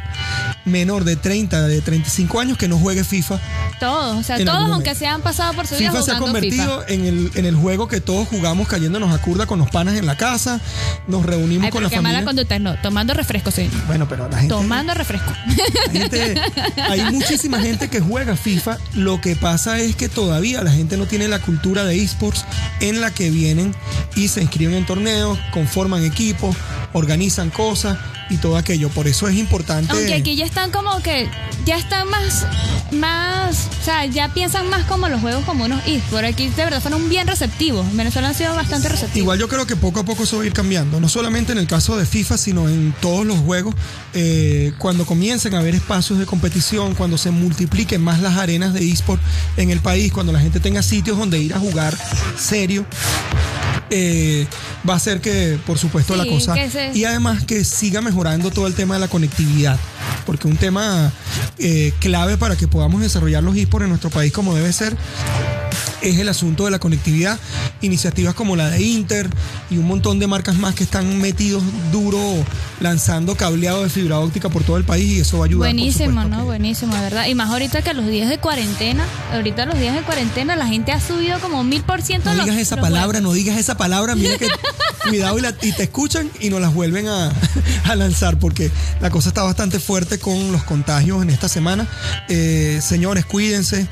[0.65, 3.39] menor de 30, de 35 años que no juegue FIFA.
[3.79, 6.85] Todos, o sea, todos aunque se han pasado por su vida FIFA se ha convertido
[6.87, 10.05] En, el, en el juego que todos jugamos cayéndonos a curda con los panas en
[10.05, 10.59] la casa,
[11.07, 12.13] nos reunimos con la familia.
[12.13, 13.69] mala conducta, no, tomando refresco, sí.
[13.87, 14.53] Bueno, pero la gente...
[14.53, 15.31] Tomando refresco.
[16.89, 21.05] hay muchísima gente que juega FIFA, lo que pasa es que todavía la gente no
[21.05, 22.45] tiene la cultura de esports
[22.81, 23.73] en la que vienen
[24.15, 26.55] y se inscriben en torneos, conforman equipos,
[26.93, 27.97] organizan cosas
[28.29, 28.89] y todo aquello.
[28.89, 29.91] Por eso es importante.
[29.91, 31.29] Aunque aquí ya están como que,
[31.65, 32.45] ya están más,
[32.91, 36.81] más, o sea, ya piensan más como los juegos como unos Por Aquí de verdad
[36.81, 37.85] fueron bien receptivos.
[37.87, 39.23] En Venezuela han sido bastante receptivos.
[39.23, 40.99] Igual yo creo que poco a poco eso va a ir cambiando.
[40.99, 43.75] No solamente en el caso de FIFA, sino en todos los juegos.
[44.13, 48.89] Eh, cuando comiencen a haber espacios de competición, cuando se multipliquen más las arenas de
[48.89, 49.21] eSport
[49.57, 51.97] en el país, cuando la gente tenga sitios donde ir a jugar
[52.37, 52.85] serio
[53.89, 54.47] eh,
[54.87, 56.55] va a hacer que, por supuesto, la cosa.
[56.93, 59.79] Y además que siga mejorando todo el tema de la conectividad.
[60.25, 61.11] Porque un tema
[61.57, 64.95] eh, clave para que podamos desarrollar los esports en nuestro país como debe ser
[66.01, 67.39] es el asunto de la conectividad.
[67.81, 69.29] Iniciativas como la de Inter
[69.69, 72.19] y un montón de marcas más que están metidos duro
[72.79, 75.69] lanzando cableado de fibra óptica por todo el país y eso va a ayudar.
[75.69, 76.45] Buenísimo, ¿no?
[76.45, 77.27] Buenísimo, de verdad.
[77.27, 80.91] Y más ahorita que los días de cuarentena, ahorita los días de cuarentena la gente
[80.91, 82.33] ha subido como mil por ciento.
[82.33, 84.47] No digas esa palabra, no digas esa palabra, mira que
[85.09, 87.33] cuidado y, te escuchan y nos las vuelven a,
[87.95, 91.87] lanzar porque la cosa está bastante fuerte con los contagios en esta semana.
[92.27, 93.87] Eh, señores, cuídense,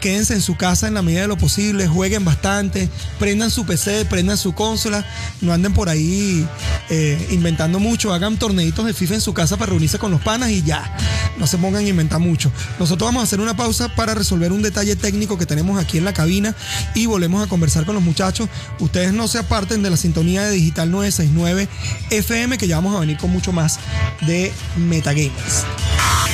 [0.00, 4.04] quédense en su casa en la medida de lo posible, jueguen bastante, prendan su PC,
[4.06, 5.04] prendan su consola,
[5.40, 6.46] no anden por ahí
[6.90, 10.50] eh, inventando mucho, hagan torneitos de FIFA en su casa para reunirse con los panas
[10.50, 10.96] y ya,
[11.38, 12.50] no se pongan a inventar mucho.
[12.78, 16.04] Nosotros vamos a hacer una pausa para resolver un detalle técnico que tenemos aquí en
[16.04, 16.54] la cabina
[16.94, 18.48] y volvemos a conversar con los muchachos.
[18.80, 21.68] Ustedes no se aparten de la sintonía de Digital 969
[22.10, 23.78] FM que ya vamos a venir con mucho más
[24.26, 25.64] de Metagamers.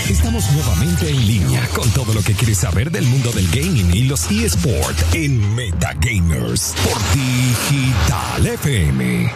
[0.08, 4.02] Estamos nuevamente en línea con todo lo que quieres saber del mundo del gaming y
[4.02, 9.32] los eSports en Metagamers por Digital FM.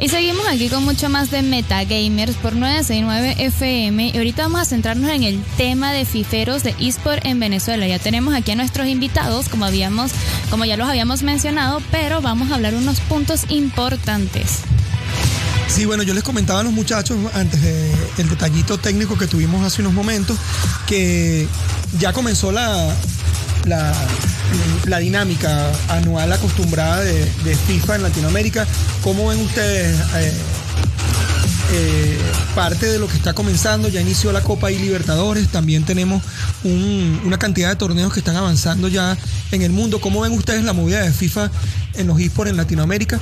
[0.00, 4.10] Y seguimos aquí con mucho más de Metagamers por 969 FM.
[4.12, 7.86] Y ahorita vamos a centrarnos en el tema de fiferos de eSport en Venezuela.
[7.86, 10.10] Ya tenemos aquí a nuestros invitados, como habíamos,
[10.50, 14.62] como ya los habíamos mencionado, pero vamos a hablar unos puntos importantes.
[15.68, 19.80] Sí, bueno, yo les comentaba a los muchachos antes del detallito técnico que tuvimos hace
[19.80, 20.36] unos momentos
[20.88, 21.46] que
[21.98, 22.94] ya comenzó la,
[23.66, 28.66] la, dinámica anual acostumbrada de, FIFA en Latinoamérica.
[29.02, 30.32] ¿Cómo ven ustedes eh,
[31.72, 32.18] eh,
[32.54, 33.88] parte de lo que está comenzando?
[33.88, 36.22] Ya inició la Copa y Libertadores, también tenemos
[36.64, 39.16] una cantidad de torneos que están avanzando ya
[39.50, 40.00] en el mundo.
[40.00, 41.50] ¿Cómo ven ustedes la movida de FIFA
[41.94, 43.20] en los esports en Latinoamérica?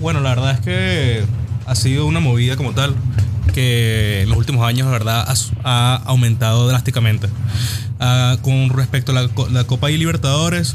[0.00, 1.24] Bueno, la verdad es que
[1.66, 2.94] ha sido una movida como tal
[3.52, 7.28] que en los últimos años, la verdad, ha, aumentado drásticamente.
[7.98, 10.74] Ah, con respecto a la, Copa y Libertadores,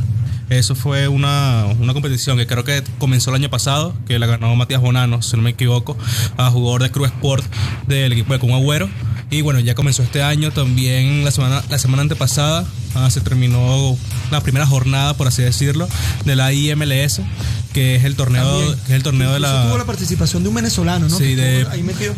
[0.49, 4.81] eso fue una, competición que creo que comenzó el año pasado, que la ganó Matías
[4.81, 5.97] Bonano, si no me equivoco,
[6.37, 7.45] a jugador de Cruz Sport
[7.87, 8.89] del equipo de Agüero.
[9.29, 13.97] Y bueno, ya comenzó este año también, la semana, la semana antepasada, ah, se terminó
[14.31, 15.87] la primera jornada, por así decirlo,
[16.25, 17.21] de la IMLS,
[17.73, 19.67] que es el torneo, que es el torneo de la.
[19.67, 21.17] tuvo la participación de un venezolano, ¿no?
[21.17, 21.65] Sí, de,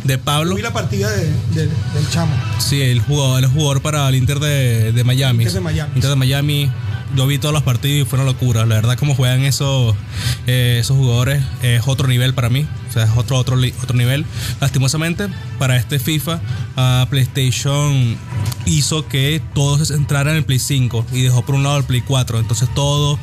[0.03, 0.55] de Pablo.
[0.55, 2.35] vi la partida del chamo.
[2.59, 5.43] Sí, el jugador, el jugador para el Inter de, Miami.
[5.43, 5.91] Inter de Miami.
[5.95, 6.71] Inter de Miami
[7.15, 8.65] yo vi todos los partidos y fue una locura.
[8.65, 9.95] La verdad, como juegan esos,
[10.47, 12.65] eh, esos jugadores es otro nivel para mí.
[12.93, 14.23] O sea, es otro, otro, otro nivel.
[14.61, 15.27] Lastimosamente,
[15.57, 16.39] para este FIFA,
[16.77, 18.15] uh, PlayStation
[18.67, 22.01] hizo que todos entraran en el Play 5 y dejó por un lado el Play
[22.01, 22.39] 4.
[22.39, 23.17] Entonces, todo,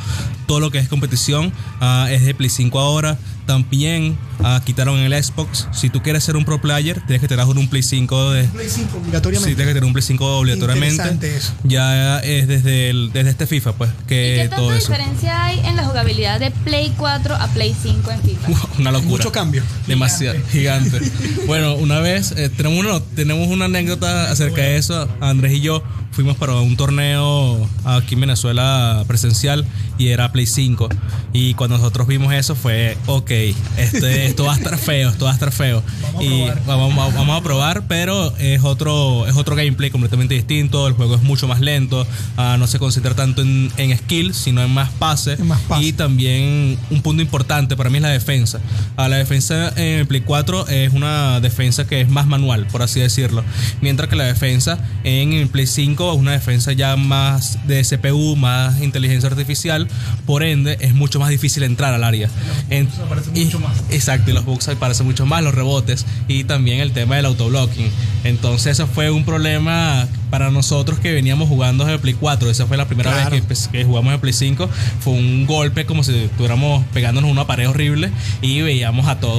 [0.47, 3.17] todo lo que es competición uh, es de Play 5 ahora.
[3.47, 5.69] También uh, quitaron el Xbox.
[5.73, 8.45] Si tú quieres ser un pro player, tienes que tener un Play 5 de.
[8.45, 9.51] Play 5 obligatoriamente.
[9.51, 11.37] Sí, tienes que tener un Play 5 obligatoriamente.
[11.37, 11.53] Eso.
[11.65, 13.91] Ya es desde, el, desde este FIFA, pues.
[14.07, 18.11] Que ¿Y qué tanta diferencia hay en la jugabilidad de Play 4 a Play 5
[18.11, 18.49] en FIFA?
[18.79, 19.11] Una locura.
[19.11, 19.60] Mucho cambio.
[19.87, 20.39] Demasiado.
[20.51, 21.01] Gigante.
[21.47, 25.09] bueno, una vez eh, tenemos, una, tenemos una anécdota acerca de eso.
[25.21, 29.65] Andrés y yo fuimos para un torneo aquí en Venezuela presencial
[29.97, 30.89] y era Play 5.
[31.33, 33.31] Y cuando nosotros vimos eso fue, ok,
[33.77, 35.83] este, esto va a estar feo, esto va a estar feo.
[36.21, 40.89] y vamos, vamos, a probar, pero es otro, es otro gameplay completamente distinto.
[40.89, 44.63] El juego es mucho más lento, uh, no se concentra tanto en, en skill, sino
[44.63, 45.37] en más pase.
[45.81, 48.61] Y también un punto importante para mí es la defensa.
[48.99, 52.83] Uh, la defensa en el Play 4 es una defensa que es más manual, por
[52.83, 53.45] así decirlo.
[53.81, 58.37] Mientras que la defensa en el Play 5 es una defensa ya más de CPU,
[58.37, 59.89] más inteligencia artificial.
[60.27, 62.29] Por ende, es mucho más difícil entrar al área.
[62.71, 62.89] En,
[63.35, 63.83] mucho más.
[63.91, 67.91] Exacto, y los bugs aparecen mucho más, los rebotes y también el tema del autoblocking.
[68.25, 72.51] Entonces eso fue un problema para nosotros que veníamos jugando de Play 4.
[72.51, 74.69] Esa fue la primera vez pues, que, jugamos en Play 5.
[75.01, 78.11] Fue un golpe como si estuviéramos pegándonos una pared horrible
[78.41, 79.30] y veíamos a todos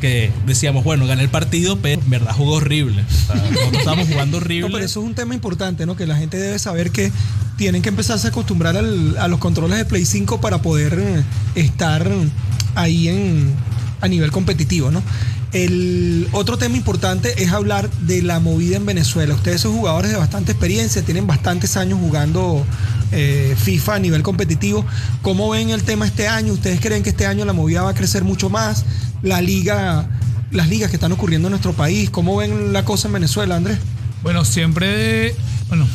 [0.00, 3.04] que decíamos, bueno, gané el partido, pero en verdad jugó horrible.
[3.28, 4.70] O estábamos jugando horrible.
[4.72, 5.96] pero eso es un tema importante, ¿no?
[5.96, 7.12] Que la gente debe saber que
[7.56, 11.22] tienen que empezarse a acostumbrar a los controles de Play 5 para poder eh,
[11.54, 12.10] estar
[12.74, 13.54] ahí en,
[14.00, 15.02] a nivel competitivo, ¿no?
[15.54, 19.34] El otro tema importante es hablar de la movida en Venezuela.
[19.34, 22.66] Ustedes son jugadores de bastante experiencia, tienen bastantes años jugando
[23.12, 24.84] eh, FIFA a nivel competitivo.
[25.22, 26.54] ¿Cómo ven el tema este año?
[26.54, 28.84] ¿Ustedes creen que este año la movida va a crecer mucho más?
[29.22, 30.08] La liga,
[30.50, 33.78] las ligas que están ocurriendo en nuestro país, ¿cómo ven la cosa en Venezuela, Andrés?
[34.24, 35.36] Bueno, siempre,
[35.68, 35.86] bueno,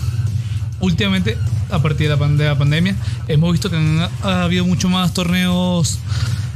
[0.79, 1.37] últimamente,
[1.69, 2.95] a partir de la, pandemia,
[3.27, 5.99] hemos visto que han, ha habido mucho más torneos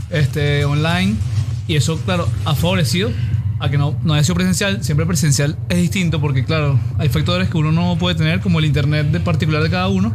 [0.09, 1.17] este, online
[1.67, 3.11] y eso, claro, ha favorecido
[3.59, 4.83] a que no, no haya sido presencial.
[4.83, 8.65] Siempre presencial es distinto porque, claro, hay factores que uno no puede tener, como el
[8.65, 10.13] internet de particular de cada uno.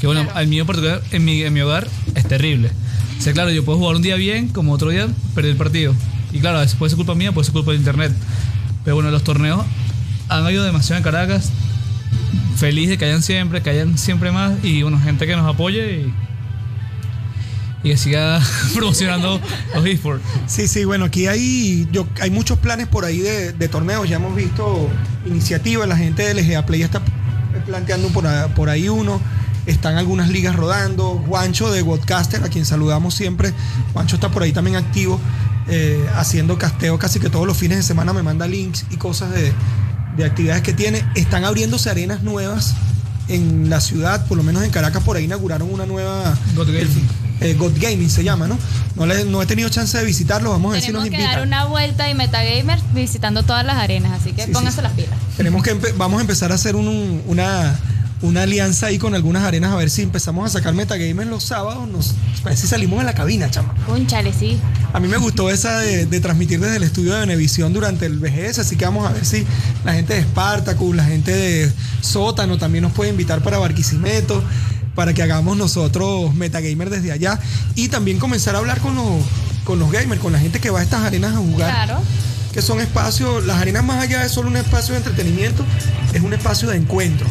[0.00, 2.70] Que, bueno, al mío particular, en mi, en mi hogar, es terrible.
[3.18, 5.94] O sea, claro, yo puedo jugar un día bien, como otro día, perder el partido.
[6.32, 8.12] Y claro, a veces puede ser culpa mía, puede ser culpa del internet.
[8.84, 9.64] Pero bueno, los torneos
[10.28, 11.52] han habido demasiado en Caracas.
[12.56, 14.54] Feliz de que hayan siempre, que hayan siempre más.
[14.64, 16.14] Y bueno, gente que nos apoye y
[17.82, 18.40] y que siga
[18.74, 19.40] promocionando
[19.74, 20.22] los esports.
[20.46, 24.34] Sí, sí, bueno, aquí hay, yo, hay muchos planes por ahí de, torneos, ya hemos
[24.34, 24.88] visto
[25.26, 27.00] iniciativas, la gente de LGA Play está
[27.66, 29.20] planteando por, por ahí uno,
[29.66, 33.52] están algunas ligas rodando, Juancho de Wadcaster, a quien saludamos siempre,
[33.92, 35.20] Juancho está por ahí también activo,
[35.68, 39.30] eh, haciendo casteo casi que todos los fines de semana, me manda links y cosas
[39.32, 39.52] de,
[40.24, 42.74] actividades que tiene, están abriéndose arenas nuevas
[43.28, 46.36] en la ciudad, por lo menos en Caracas, por ahí inauguraron una nueva.
[47.42, 48.58] Eh, God Gaming se llama, ¿no?
[48.96, 51.20] No, no he tenido chance de visitarlo, vamos a ver si nos invitan.
[51.20, 54.92] Tenemos que dar una vuelta y Metagamers visitando todas las arenas, así que pónganse las
[54.92, 55.18] pilas.
[55.36, 57.78] Tenemos que vamos a empezar a hacer una
[58.22, 61.88] una alianza ahí con algunas arenas a ver si empezamos a sacar metagamers los sábados,
[61.88, 63.74] nos, a ver si salimos en la cabina, chama.
[63.84, 64.58] Cónchale, sí.
[64.92, 68.60] A mí me gustó esa de, transmitir desde el estudio de Venevisión durante el VGS,
[68.60, 69.44] así que vamos a ver si
[69.84, 74.42] la gente de Spartacus, la gente de Sótano también nos puede invitar para Barquisimeto
[74.94, 77.38] para que hagamos nosotros metagamers desde allá
[77.74, 79.22] y también comenzar a hablar con los,
[79.64, 81.70] con los gamers, con la gente que va a estas arenas a jugar.
[81.70, 82.02] Claro.
[82.52, 85.64] Que son espacios, las arenas más allá de solo un espacio de entretenimiento,
[86.12, 87.26] es un espacio de encuentro,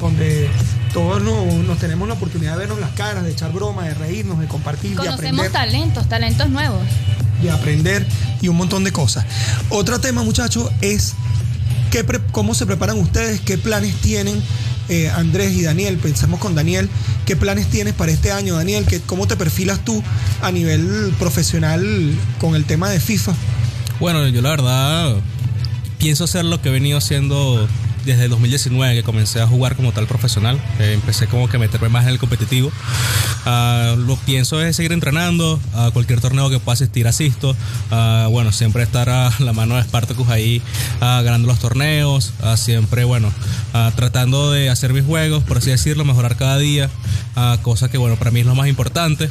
[0.00, 0.48] donde
[0.92, 4.46] todos nos, tenemos la oportunidad de vernos las caras, de echar bromas, de reírnos, de
[4.46, 5.50] compartir, de aprender.
[5.50, 6.80] talentos, talentos nuevos.
[7.42, 8.06] De aprender
[8.40, 9.24] y un montón de cosas.
[9.68, 11.14] Otro tema, muchachos, es
[11.90, 14.40] qué cómo se preparan ustedes, qué planes tienen
[14.88, 16.88] eh, Andrés y Daniel, pensamos con Daniel,
[17.26, 18.84] ¿qué planes tienes para este año, Daniel?
[18.86, 20.02] ¿Qué, ¿Cómo te perfilas tú
[20.42, 23.34] a nivel profesional con el tema de FIFA?
[24.00, 25.16] Bueno, yo la verdad
[25.98, 27.68] pienso hacer lo que he venido haciendo
[28.04, 31.88] desde el 2019 que comencé a jugar como tal profesional, empecé como que a meterme
[31.88, 32.72] más en el competitivo.
[33.44, 37.56] Uh, lo pienso es seguir entrenando, a cualquier torneo que pueda asistir asisto.
[37.90, 40.62] Uh, bueno, siempre estar a la mano de Spartacus ahí
[40.96, 43.32] uh, ganando los torneos, siempre, bueno,
[43.96, 46.90] tratando de hacer mis juegos, por así decirlo, mejorar cada día,
[47.62, 49.30] cosa que, bueno, para mí es lo más importante,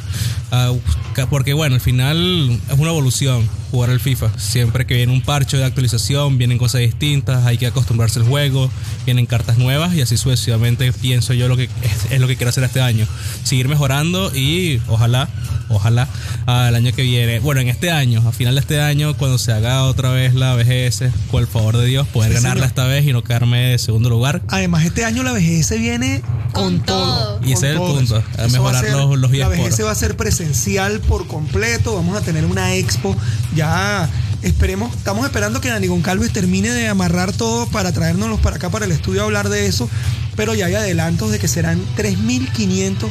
[1.30, 4.38] porque, bueno, al final es una evolución jugar el FIFA.
[4.38, 8.70] Siempre que viene un parche de actualización, vienen cosas distintas, hay que acostumbrarse al juego,
[9.06, 11.70] vienen cartas nuevas y así sucesivamente pienso yo lo que
[12.10, 13.06] es, lo que quiero hacer este año.
[13.44, 15.26] Seguir mejorando y ojalá,
[15.70, 16.06] ojalá
[16.44, 19.52] al año que viene, bueno, en este año, a final de este año, cuando se
[19.52, 23.14] haga otra vez la VGS, con el favor de Dios, poder ganarla esta vez y
[23.14, 24.42] no quedarme de segundo lugar.
[24.48, 26.20] Además, este año la VGS viene
[26.52, 27.40] con, todo.
[27.42, 31.26] Y ese es el punto, mejorar los, los La VGS va a ser presencial por
[31.26, 33.16] completo, vamos a tener una expo
[33.54, 34.08] ya ya
[34.42, 38.86] esperemos, estamos esperando que Dani Goncalves termine de amarrar todo para traérnoslos para acá, para
[38.86, 39.88] el estudio a hablar de eso,
[40.34, 43.08] pero ya hay adelantos de que serán 3.500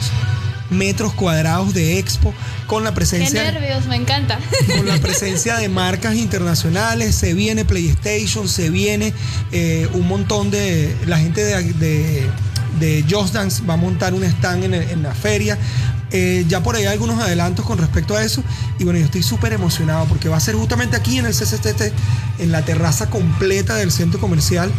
[0.69, 2.33] metros cuadrados de expo
[2.67, 3.45] con la presencia.
[3.45, 4.39] Qué nervios, me encanta.
[4.77, 9.13] Con la presencia de marcas internacionales, se viene PlayStation, se viene
[9.51, 10.95] eh, un montón de.
[11.07, 12.29] La gente de,
[12.79, 15.57] de, Just Dance va a montar un stand en, en la feria
[16.11, 18.43] Eh, ya por ahí hay algunos adelantos con respecto a eso.
[18.79, 21.93] Y bueno, yo estoy súper emocionado porque va a ser justamente aquí en el CCTT,
[22.39, 24.71] en la terraza completa del centro comercial,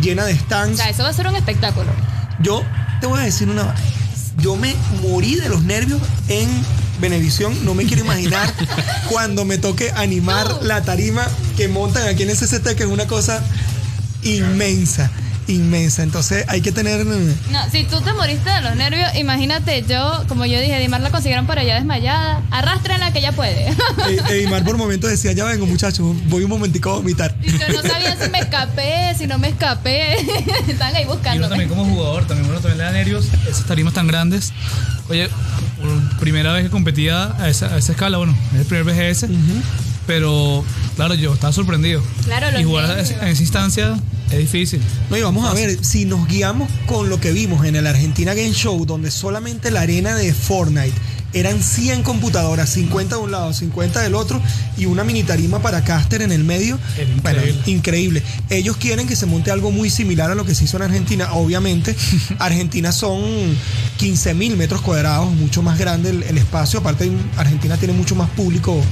[0.00, 0.74] llena de stands.
[0.74, 1.90] O sea, eso va a ser un espectáculo.
[2.40, 2.62] Yo
[3.00, 3.74] te voy a decir una
[4.38, 6.48] yo me morí de los nervios en
[7.00, 7.64] Benevisión.
[7.64, 8.52] No me quiero imaginar
[9.10, 13.42] cuando me toque animar la tarima que montan aquí en SCT, que es una cosa
[14.22, 15.10] inmensa
[15.52, 16.02] inmensa.
[16.02, 17.04] Entonces hay que tener.
[17.06, 21.10] No, si tú te moriste de los nervios, imagínate yo, como yo dije, Dimar la
[21.10, 22.42] consiguieron para allá desmayada.
[22.50, 23.74] Arrastrenla que ella puede.
[24.30, 27.34] Edimar por momentos decía, ya vengo, muchachos, voy un momentico a vomitar.
[27.42, 30.16] Y yo no sabía si me escapé, si no me escapé.
[30.68, 31.42] Están ahí buscando.
[31.42, 33.26] Yo también como jugador, también uno también le da nervios.
[33.48, 34.52] Esas tarimas tan grandes.
[35.08, 35.28] Oye,
[36.20, 39.26] primera vez que competía a esa, escala, bueno, es el primer BGS.
[40.08, 40.64] Pero,
[40.96, 42.02] claro, yo estaba sorprendido.
[42.24, 43.94] Claro, Y jugar en esa instancia
[44.30, 44.80] es difícil.
[45.10, 48.32] No, y vamos a ver, si nos guiamos con lo que vimos en el Argentina
[48.32, 50.94] Game Show, donde solamente la arena de Fortnite
[51.34, 54.40] eran 100 computadoras, 50 de un lado, 50 del otro,
[54.78, 56.78] y una mini tarima para caster en el medio.
[56.96, 57.54] Increíble.
[57.66, 58.22] increíble.
[58.48, 61.34] Ellos quieren que se monte algo muy similar a lo que se hizo en Argentina.
[61.34, 61.94] Obviamente,
[62.38, 63.20] Argentina son
[63.98, 66.80] 15 mil metros cuadrados, mucho más grande el, el espacio.
[66.80, 68.82] Aparte, Argentina tiene mucho más público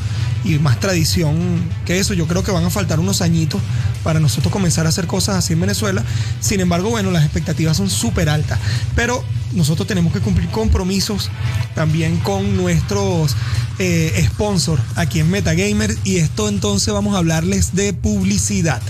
[0.47, 1.37] y más tradición
[1.85, 2.15] que eso.
[2.15, 3.61] Yo creo que van a faltar unos añitos
[4.03, 6.05] para nosotros comenzar a hacer cosas así en Venezuela.
[6.41, 8.59] Sin embargo, bueno, las expectativas son súper altas.
[8.95, 11.31] Pero nosotros tenemos que cumplir compromisos
[11.75, 13.35] también con nuestros
[13.79, 15.97] eh, sponsors aquí en Metagamer.
[16.05, 18.81] Y esto entonces vamos a hablarles de publicidad.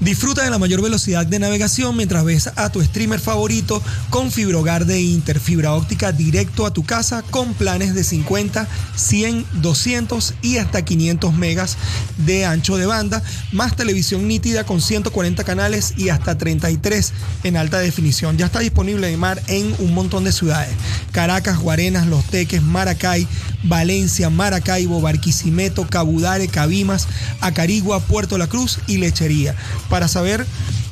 [0.00, 3.80] Disfruta de la mayor velocidad de navegación mientras ves a tu streamer favorito
[4.10, 9.46] con FibroGar de Inter, fibra óptica directo a tu casa con planes de 50, 100,
[9.62, 11.76] 200 y hasta 500 megas
[12.18, 17.12] de ancho de banda, más televisión nítida con 140 canales y hasta 33
[17.44, 18.36] en alta definición.
[18.36, 20.74] Ya está disponible de mar en un montón de ciudades.
[21.12, 23.28] Caracas, Guarenas, Los Teques, Maracay,
[23.62, 27.08] Valencia, Maracaibo, Barquisimeto, Cabudare, Cabimas,
[27.40, 29.54] Acarigua, Puerto La Cruz y Lechería.
[29.94, 30.44] Para saber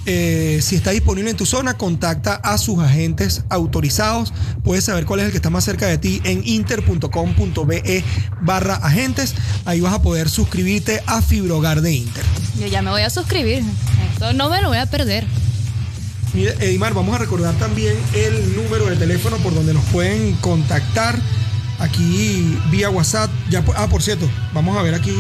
[0.07, 4.33] eh, si está disponible en tu zona, contacta a sus agentes autorizados.
[4.63, 8.05] Puedes saber cuál es el que está más cerca de ti en inter.com.be
[8.43, 9.35] barra agentes.
[9.65, 12.23] Ahí vas a poder suscribirte a Fibrogar de Inter.
[12.61, 13.65] Yo ya me voy a suscribir.
[14.13, 15.27] Esto no me lo voy a perder.
[16.33, 21.19] Mire, Edimar, vamos a recordar también el número de teléfono por donde nos pueden contactar
[21.81, 23.33] aquí vía WhatsApp.
[23.51, 25.11] Ya, ah, por cierto, vamos a ver aquí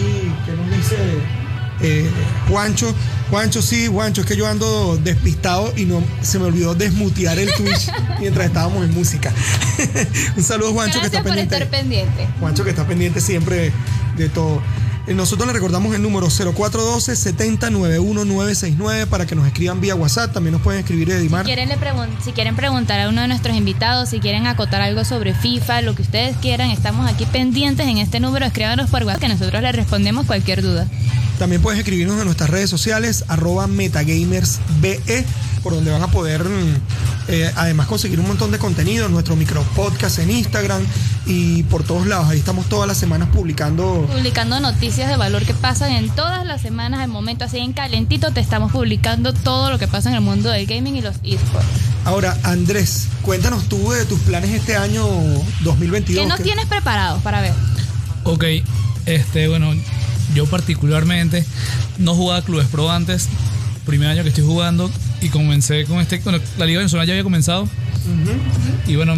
[0.46, 1.41] qué nos dice
[1.82, 2.08] eh,
[2.48, 2.94] Juancho.
[3.30, 7.52] Juancho, sí, Juancho, es que yo ando despistado y no se me olvidó desmutear el
[7.54, 7.90] Twitch
[8.20, 9.32] mientras estábamos en música.
[10.36, 11.56] Un saludo, Juancho, que está por pendiente.
[11.56, 12.28] Estar pendiente.
[12.40, 13.72] Juancho, que está pendiente siempre
[14.16, 14.60] de todo.
[15.06, 20.32] Eh, nosotros le recordamos el número 0412-7091-969 para que nos escriban vía WhatsApp.
[20.32, 21.44] También nos pueden escribir Edimar.
[21.44, 21.76] Si quieren, le
[22.22, 25.96] si quieren preguntar a uno de nuestros invitados, si quieren acotar algo sobre FIFA, lo
[25.96, 28.46] que ustedes quieran, estamos aquí pendientes en este número.
[28.46, 30.86] Escríbanos por WhatsApp que nosotros les respondemos cualquier duda.
[31.42, 35.24] También puedes escribirnos en nuestras redes sociales, arroba metagamersbe,
[35.64, 36.46] por donde van a poder
[37.26, 40.86] eh, además conseguir un montón de contenido, nuestro micro podcast en Instagram
[41.26, 42.28] y por todos lados.
[42.28, 44.06] Ahí estamos todas las semanas publicando.
[44.08, 48.30] Publicando noticias de valor que pasan en todas las semanas, al momento así en calentito,
[48.30, 51.66] te estamos publicando todo lo que pasa en el mundo del gaming y los esports.
[52.04, 55.08] Ahora, Andrés, cuéntanos tú de tus planes este año
[55.62, 56.22] 2022.
[56.22, 57.52] ¿Qué nos tienes preparados para ver?
[58.22, 58.44] Ok,
[59.06, 59.72] este, bueno,
[60.34, 61.44] yo particularmente
[61.98, 63.28] no jugaba clubes pro antes,
[63.86, 64.90] primer año que estoy jugando
[65.20, 67.68] y comencé con este, bueno, la Liga Venezolana ya había comenzado.
[68.86, 69.14] Y bueno,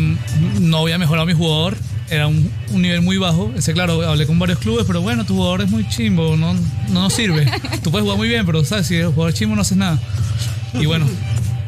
[0.61, 1.77] no había mejorado mi jugador,
[2.11, 5.63] era un, nivel muy bajo, ese claro, hablé con varios clubes, pero bueno, tu jugador
[5.63, 7.51] es muy chimbo, no, no nos sirve,
[7.83, 9.99] tú puedes jugar muy bien, pero sabes, si eres jugador chimbo no haces nada.
[10.75, 11.07] Y bueno,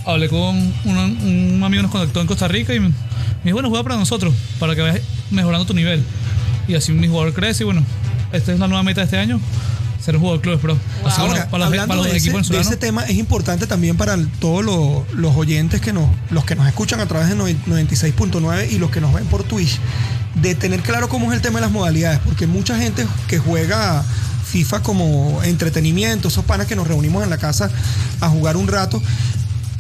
[0.04, 2.92] hablé con un, un amigo nos contactó en Costa Rica y me,
[3.44, 6.02] dijo, bueno, juega para nosotros, para que vayas mejorando tu nivel.
[6.68, 7.82] Y así mi jugador crece y bueno,
[8.32, 9.40] esta es la nueva meta de este año
[10.06, 10.78] ser un jugador de clubes pro.
[11.04, 14.16] Así Ahora, para los, para los de, ese, de ese tema es importante también para
[14.38, 18.78] todos los, los, oyentes que nos, los que nos escuchan a través de 96.9 y
[18.78, 19.80] los que nos ven por Twitch,
[20.40, 24.04] de tener claro cómo es el tema de las modalidades, porque mucha gente que juega
[24.46, 27.68] FIFA como entretenimiento, esos panas que nos reunimos en la casa
[28.20, 29.02] a jugar un rato,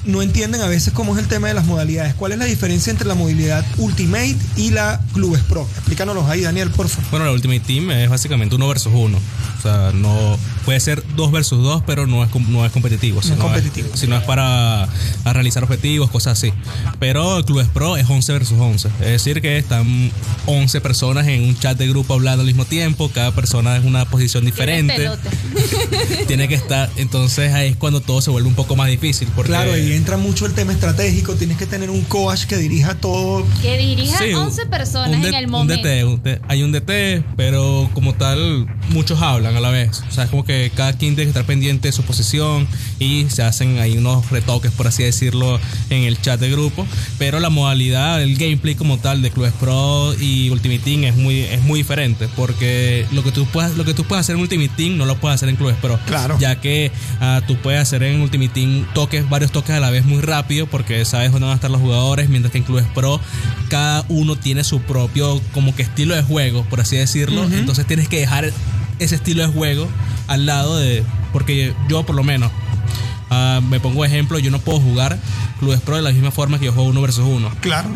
[0.06, 2.14] no entienden a veces cómo es el tema de las modalidades.
[2.14, 5.68] ¿Cuál es la diferencia entre la modalidad Ultimate y la Clubes Pro?
[5.76, 7.10] Explícanos ahí, Daniel, por favor.
[7.10, 9.18] Bueno, la Ultimate Team es básicamente uno versus uno.
[9.58, 13.20] O sea, no, puede ser dos versus dos, pero no es, no es competitivo.
[13.24, 13.88] No es competitivo.
[13.94, 14.88] Es, sino es para
[15.24, 16.52] realizar objetivos, cosas así.
[16.98, 18.88] Pero el Clubes Pro es 11 versus 11.
[19.00, 20.10] Es decir, que están
[20.46, 23.08] 11 personas en un chat de grupo hablando al mismo tiempo.
[23.14, 25.08] Cada persona es una posición diferente.
[26.26, 26.90] Tiene que estar.
[26.96, 29.28] Entonces ahí es cuando todo se vuelve un poco más difícil.
[29.36, 31.34] Porque, claro, y entra mucho el tema estratégico.
[31.36, 33.46] Tienes que tener un coach que dirija todo.
[33.62, 35.88] Que dirija 11 personas en el momento.
[35.88, 40.02] Un DT, hay un DT, pero como tal, muchos hablan a la vez.
[40.08, 42.66] O sea, es como que cada quien tiene que estar pendiente de su posición
[42.98, 46.86] y se hacen ahí unos retoques, por así decirlo, en el chat de grupo.
[47.18, 51.40] Pero la modalidad, el gameplay como tal de Clubes Pro y Ultimate Team es muy,
[51.40, 52.28] es muy diferente.
[52.36, 55.16] Porque lo que tú puedes, lo que tú puedes hacer en Ultimate Team no lo
[55.18, 55.98] puedes hacer en Clubes Pro.
[56.06, 56.38] Claro.
[56.38, 56.90] Ya que
[57.20, 60.66] uh, tú puedes hacer en Ultimate Team toques, varios toques a la vez muy rápido,
[60.66, 63.20] porque sabes dónde van a estar los jugadores, mientras que en Clubes Pro
[63.68, 67.44] cada uno tiene su propio como que estilo de juego, por así decirlo.
[67.44, 68.52] Entonces tienes que dejar
[68.98, 69.88] ese estilo de juego
[70.26, 71.04] al lado de.
[71.32, 72.50] Porque yo, por lo menos,
[73.30, 75.18] uh, me pongo ejemplo, yo no puedo jugar
[75.58, 77.50] Clubes Pro de la misma forma que yo juego uno versus uno.
[77.60, 77.88] Claro,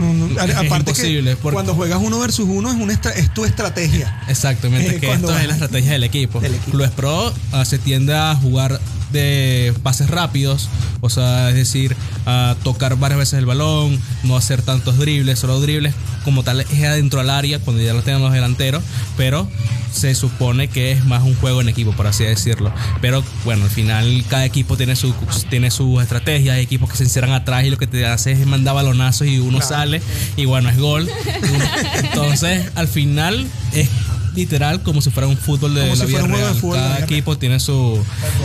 [0.45, 4.23] es, aparte que cuando juegas uno versus uno es, una es tu estrategia.
[4.29, 6.41] Exactamente, eh, que esto es la estrategia del equipo.
[6.41, 6.73] del equipo.
[6.73, 8.81] Clubes Pro uh, se tiende a jugar
[9.13, 10.69] de pases rápidos,
[11.01, 11.97] o sea, es decir,
[12.27, 15.95] a tocar varias veces el balón, no hacer tantos dribles, solo dribles
[16.25, 18.83] como tal es adentro al área cuando ya lo tengan los delanteros,
[19.17, 19.49] pero
[19.93, 22.73] se supone que es más un juego en equipo, por así decirlo.
[23.01, 25.13] Pero bueno, al final cada equipo tiene su
[25.49, 28.47] tiene sus estrategias, hay equipos que se encierran atrás y lo que te hace es
[28.47, 30.01] mandar balonazos y uno sale
[30.37, 31.09] y bueno, es gol.
[31.97, 33.89] Entonces, al final es
[34.35, 36.57] literal como si fuera un fútbol de la vida real.
[36.61, 37.99] Cada equipo tiene su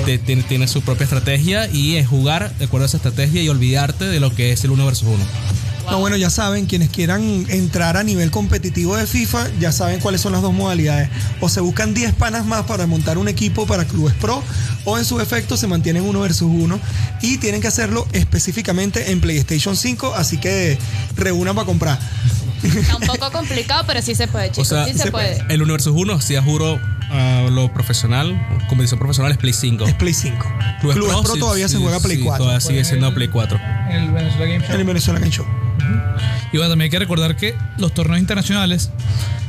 [0.05, 4.05] tiene, tiene, su propia estrategia y es jugar de acuerdo a esa estrategia y olvidarte
[4.05, 5.23] de lo que es el uno versus uno.
[5.89, 10.19] No, bueno, ya saben, quienes quieran entrar a nivel competitivo de FIFA, ya saben cuáles
[10.19, 11.09] son las dos modalidades.
[11.41, 14.41] O se buscan 10 panas más para montar un equipo para clubes pro,
[14.83, 16.79] o en su efecto se mantienen uno versus uno.
[17.21, 20.77] Y tienen que hacerlo específicamente en PlayStation 5, así que
[21.15, 21.99] reúnan para comprar.
[22.63, 24.73] Está un poco complicado, pero sí se puede, chicos.
[24.87, 25.43] sí se, puede.
[25.49, 26.79] El universo 1, si juro
[27.09, 28.35] a lo profesional,
[28.67, 29.85] competición profesional es Play 5.
[29.85, 30.45] Es Play 5.
[30.81, 32.43] Clubes, Pro, todavía se juega Play 4.
[32.43, 33.59] Todavía sigue siendo Play 4.
[33.91, 34.75] El Venezuela Game Show.
[34.75, 35.45] El Venezuela Game Show.
[36.51, 38.89] Y bueno, también hay que recordar que los torneos internacionales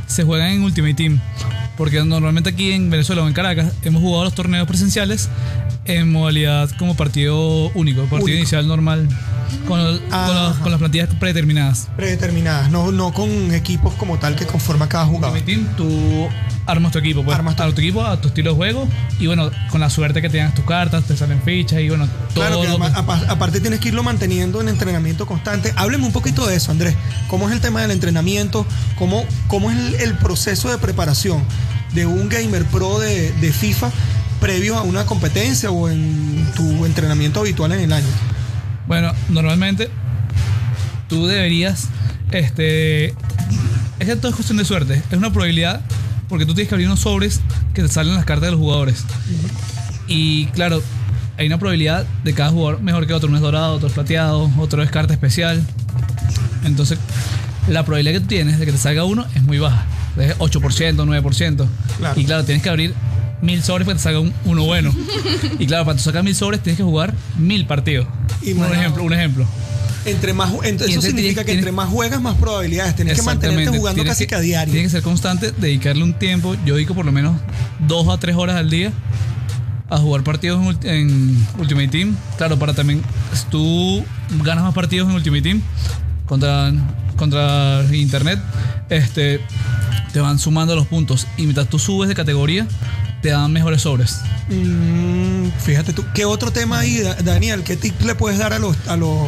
[0.07, 1.21] se juegan en Ultimate Team.
[1.77, 5.29] Porque normalmente aquí en Venezuela o en Caracas hemos jugado los torneos presenciales
[5.85, 9.09] en modalidad como partido único, partido inicial normal.
[9.67, 9.99] Con,
[10.63, 11.89] con, las plantillas predeterminadas.
[11.97, 15.41] Predeterminadas, no, no con equipos como tal que conforma cada jugador.
[15.77, 16.29] Tú
[16.67, 18.89] armas tu equipo, pues, armas tu, a tu equipo, a tu estilo de juego
[19.19, 22.47] y bueno, con la suerte que tengas tus cartas, te salen fichas y bueno, todo.
[22.47, 25.73] Claro, que aparte tienes que irlo manteniendo en entrenamiento constante.
[25.77, 26.95] Hábleme un poquito de eso, Andrés.
[27.29, 28.67] ¿Cómo es el tema del entrenamiento?
[28.99, 31.43] ¿Cómo, cómo es el, proceso de preparación
[31.93, 33.91] de un gamer pro de, de FIFA
[34.41, 38.07] previo a una competencia o en tu entrenamiento habitual en el año?
[38.87, 39.91] Bueno, normalmente
[41.09, 41.89] tú deberías,
[42.31, 43.15] este, es
[44.07, 45.81] que todo es cuestión de suerte, es una probabilidad
[46.29, 47.41] porque tú tienes que abrir unos sobres
[47.75, 49.05] que te salen las cartas de los jugadores.
[50.09, 50.83] Y claro,
[51.39, 54.51] hay una probabilidad de cada jugador mejor que otro, uno es dorado, otro es plateado,
[54.59, 55.63] otro es carta especial.
[56.65, 56.99] Entonces,
[57.69, 59.85] la probabilidad que tú tienes de que te salga uno es muy baja,
[60.19, 61.69] es 8%, 9%.
[62.17, 62.95] Y claro, tienes que abrir
[63.43, 64.95] mil sobres para que te salga uno bueno.
[65.59, 68.07] y claro, para sacar mil sobres tienes que jugar mil partidos.
[68.43, 69.47] un ejemplo, un ejemplo.
[70.07, 72.95] Entre más, eso significa que entre más juegas, más probabilidades.
[72.95, 74.73] Tienes que mantenerte jugando casi que, a diario.
[74.73, 76.55] Tienes que ser constante, dedicarle un tiempo.
[76.65, 77.37] Yo dedico por lo menos
[77.89, 78.93] dos a tres horas al día
[79.89, 82.17] a jugar partidos en, Ultimate Team.
[82.39, 84.05] Claro, para también, si tú
[84.45, 85.63] ganas más partidos en Ultimate Team
[86.27, 86.73] contra,
[87.17, 88.39] contra Internet,
[88.91, 89.41] este,
[90.13, 91.27] te van sumando los puntos.
[91.37, 92.67] Y mientras tú subes de categoría,
[93.27, 94.21] te dan mejores sobres.
[94.49, 97.65] Mm, fíjate tú, ¿qué otro tema ahí, Daniel?
[97.65, 99.19] ¿Qué tip le puedes dar a los, a los,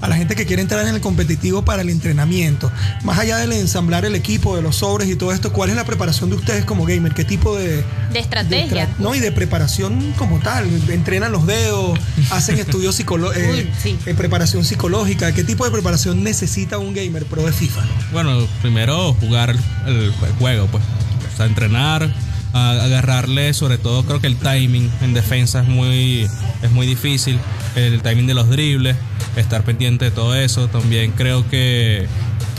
[0.00, 2.70] a la gente que quiere entrar en el competitivo para el entrenamiento?
[3.02, 5.82] Más allá del ensamblar el equipo, de los sobres y todo esto, ¿cuál es la
[5.84, 7.14] preparación de ustedes como gamer?
[7.14, 7.84] ¿Qué tipo de...
[8.12, 8.88] De estrategia.
[9.00, 10.68] no, y de preparación como tal.
[10.88, 11.98] ¿Entrenan los dedos?
[12.30, 13.44] ¿Hacen estudios psicológicos?
[13.44, 15.32] Eh, eh, ¿Preparación psicológica?
[15.32, 17.82] ¿Qué tipo de preparación necesita un gamer pro de FIFA?
[18.12, 20.84] Bueno, primero jugar el, el juego, pues.
[21.32, 22.08] O sea, entrenar
[22.52, 26.28] agarrarle, sobre todo creo que el timing en defensa es muy,
[26.62, 27.38] es muy difícil,
[27.76, 28.96] el timing de los dribles,
[29.36, 32.06] estar pendiente de todo eso, también creo que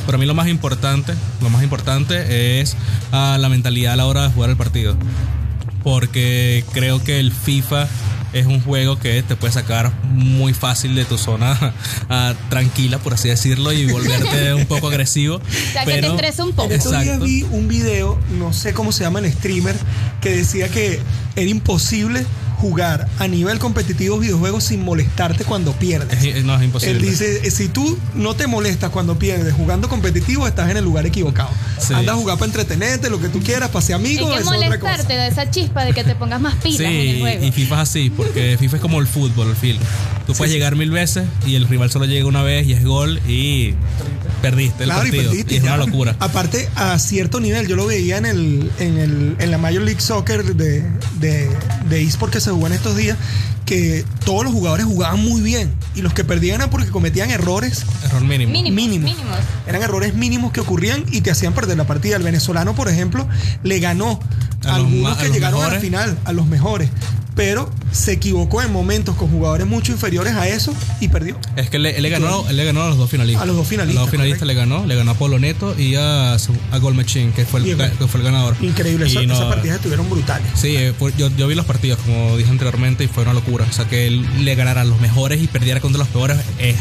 [0.05, 2.75] para mí lo más importante, lo más importante es
[3.11, 4.95] ah, la mentalidad a la hora de jugar el partido,
[5.83, 7.87] porque creo que el FIFA
[8.33, 11.57] es un juego que te puede sacar muy fácil de tu zona
[12.09, 15.37] ah, tranquila, por así decirlo, y volverte un poco agresivo.
[15.37, 16.69] O sea, que te estresa un poco.
[17.03, 19.75] Yo vi un video, no sé cómo se llama el streamer,
[20.21, 20.99] que decía que
[21.35, 22.25] era imposible
[22.57, 26.43] jugar a nivel competitivo videojuegos sin molestarte cuando pierdes.
[26.43, 26.95] no, es imposible.
[26.95, 31.05] Él dice, si tú no te molestas cuando pierdes jugando competitivo, estás en el lugar
[31.05, 31.49] equivocado.
[31.93, 34.31] Anda a jugar para entretenerte, lo que tú quieras, pase amigos.
[34.31, 37.45] Hay que molestarte de esa chispa de que te pongas más pilas en el juego.
[37.45, 39.79] y FIFA es así, porque FIFA es como el fútbol, el film.
[40.25, 43.19] Tú puedes llegar mil veces y el rival solo llega una vez y es gol
[43.27, 43.73] y
[44.43, 45.33] perdiste el partido.
[45.33, 46.17] Y, es una locura.
[46.19, 50.01] Aparte, a cierto nivel, yo lo veía en el, en, el, en la Major League
[50.01, 50.83] Soccer de,
[51.19, 51.49] de,
[51.89, 53.17] de eSport que se jugó en estos días,
[53.65, 57.85] que todos los jugadores jugaban muy bien y los que perdían eran porque cometían errores
[58.03, 58.51] Error mínimo.
[58.51, 59.15] mínimos,
[59.65, 62.17] Eran errores mínimos que ocurrían y te hacían perder la partida.
[62.17, 63.25] El venezolano, por ejemplo,
[63.63, 64.19] le ganó
[64.65, 66.89] a, algunos que llegaron al final, a los mejores
[67.35, 71.37] pero se equivocó en momentos con jugadores mucho inferiores a eso y perdió.
[71.55, 73.43] Es que él, le, ganó, le ganó a los dos finalistas.
[73.43, 73.97] A los dos finalistas.
[73.97, 77.31] A los dos finalistas le ganó, le ganó a Polo Neto y a, a Golmechin,
[77.31, 78.55] que fue el, que fue el ganador.
[78.61, 80.47] Increíble, esas, partidas estuvieron brutales.
[80.55, 83.65] Sí, eh, yo, yo, vi los partidos, como dije anteriormente, y fue una locura.
[83.69, 86.75] O sea, que él le ganara a los mejores y perdiera contra los peores es,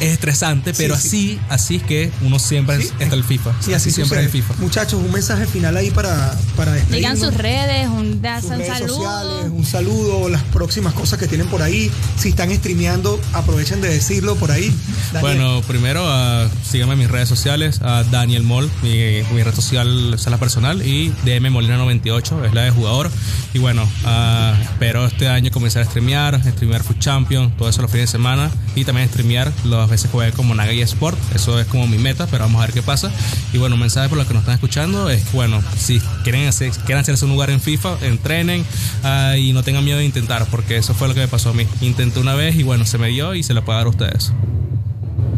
[0.00, 3.52] es estresante, pero así, así es que uno siempre está el FIFA.
[3.60, 4.54] Sí, así, siempre el FIFA.
[4.58, 8.88] Muchachos, un mensaje final ahí para, para Digan sus redes, un, saludo.
[8.88, 9.87] Sociales, un saludo,
[10.30, 11.90] las próximas cosas que tienen por ahí.
[12.16, 14.74] Si están streameando, aprovechen de decirlo por ahí.
[15.20, 20.14] Bueno, primero uh, síganme en mis redes sociales, a Daniel Moll, mi, mi, red social
[20.14, 23.10] es la personal, y DM Molina98, es la de jugador.
[23.54, 27.90] Y bueno, uh, espero este año comenzar a streamear, streamear Food Champion, todo eso los
[27.90, 31.18] fines de semana, y también streamear las veces que como Naga y Sport.
[31.34, 33.10] Eso es como mi meta, pero vamos a ver qué pasa.
[33.52, 36.98] Y bueno, mensaje por los que nos están escuchando es, bueno, si quieren, hacer, quieren
[36.98, 38.64] hacerse un lugar en FIFA, entrenen
[39.04, 41.52] uh, y no tengan miedo de intentar porque eso fue lo que me pasó a
[41.52, 41.66] mí.
[41.80, 44.32] Intenté una vez y bueno, se me dio y se lo puedo dar a ustedes.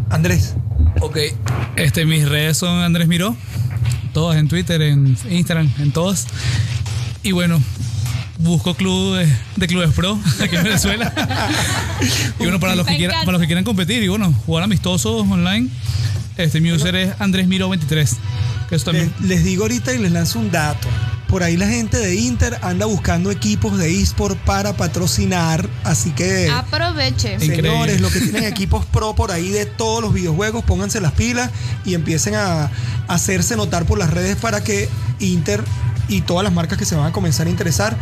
[0.09, 0.55] Andrés.
[0.99, 1.17] Ok,
[1.77, 3.35] este, mis redes son Andrés Miró,
[4.13, 6.27] todas en Twitter, en Instagram, en todos.
[7.23, 7.61] Y bueno,
[8.39, 11.13] busco clubes de clubes pro aquí en Venezuela.
[12.39, 15.25] y bueno, para los, que quieran, para los que quieran competir y bueno, jugar amistosos
[15.29, 15.69] online,
[16.37, 18.17] este mi user es Andrés Miro 23.
[18.69, 19.13] Que también...
[19.21, 20.87] les digo ahorita y les lanzo un dato
[21.31, 26.49] por ahí la gente de Inter anda buscando equipos de eSport para patrocinar, así que
[26.49, 27.39] aproveche.
[27.39, 31.49] Señores, los que tienen equipos pro por ahí de todos los videojuegos, pónganse las pilas
[31.85, 32.69] y empiecen a
[33.07, 35.63] hacerse notar por las redes para que Inter
[36.09, 37.95] y todas las marcas que se van a comenzar a interesar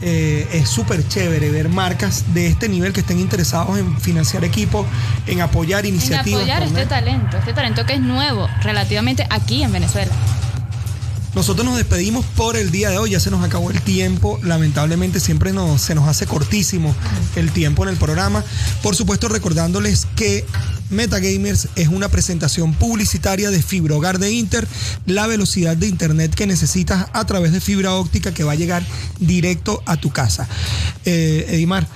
[0.00, 4.86] eh, es súper chévere ver marcas de este nivel que estén interesados en financiar equipos,
[5.26, 6.42] en apoyar iniciativas.
[6.42, 10.10] En apoyar este talento, este talento que es nuevo relativamente aquí en Venezuela.
[11.34, 15.18] Nosotros nos despedimos por el día de hoy, ya se nos acabó el tiempo, lamentablemente
[15.18, 16.94] siempre nos, se nos hace cortísimo
[17.36, 18.44] el tiempo en el programa.
[18.82, 20.44] Por supuesto recordándoles que
[20.90, 24.68] Metagamers es una presentación publicitaria de Fibra Hogar de Inter,
[25.06, 28.84] la velocidad de internet que necesitas a través de fibra óptica que va a llegar
[29.18, 30.46] directo a tu casa.
[31.06, 31.86] Eh, Edimar,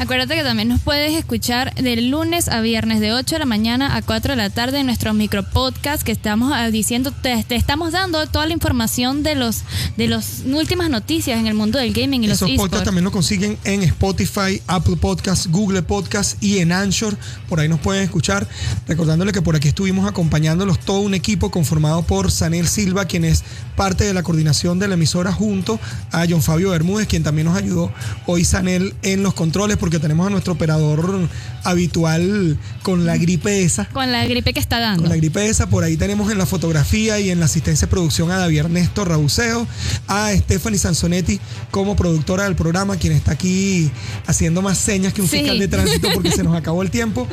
[0.00, 3.96] Acuérdate que también nos puedes escuchar de lunes a viernes de 8 de la mañana
[3.96, 7.90] a 4 de la tarde en nuestro micro podcast que estamos ah, diciendo, te, estamos
[7.90, 9.64] dando toda la información de los
[9.96, 13.10] de las últimas noticias en el mundo del gaming y Esos los podcasts también lo
[13.10, 17.16] consiguen en Spotify, Apple Podcasts, Google Podcasts y en Anchor.
[17.48, 18.46] Por ahí nos pueden escuchar.
[18.86, 23.42] Recordándole que por aquí estuvimos acompañándolos todo un equipo conformado por Sanel Silva, quien es
[23.74, 25.80] parte de la coordinación de la emisora junto
[26.12, 27.92] a John Fabio Bermúdez, quien también nos ayudó
[28.26, 31.18] hoy Sanel en los controles porque tenemos a nuestro operador
[31.64, 33.86] habitual con la gripe esa.
[33.86, 35.04] Con la gripe que está dando.
[35.04, 37.90] Con la gripe esa, por ahí tenemos en la fotografía y en la asistencia de
[37.90, 39.66] producción a David Ernesto Rabuceo,
[40.06, 43.90] a Stephanie Sansonetti como productora del programa, quien está aquí
[44.26, 47.26] haciendo más señas que un fiscal de tránsito porque se nos acabó el tiempo.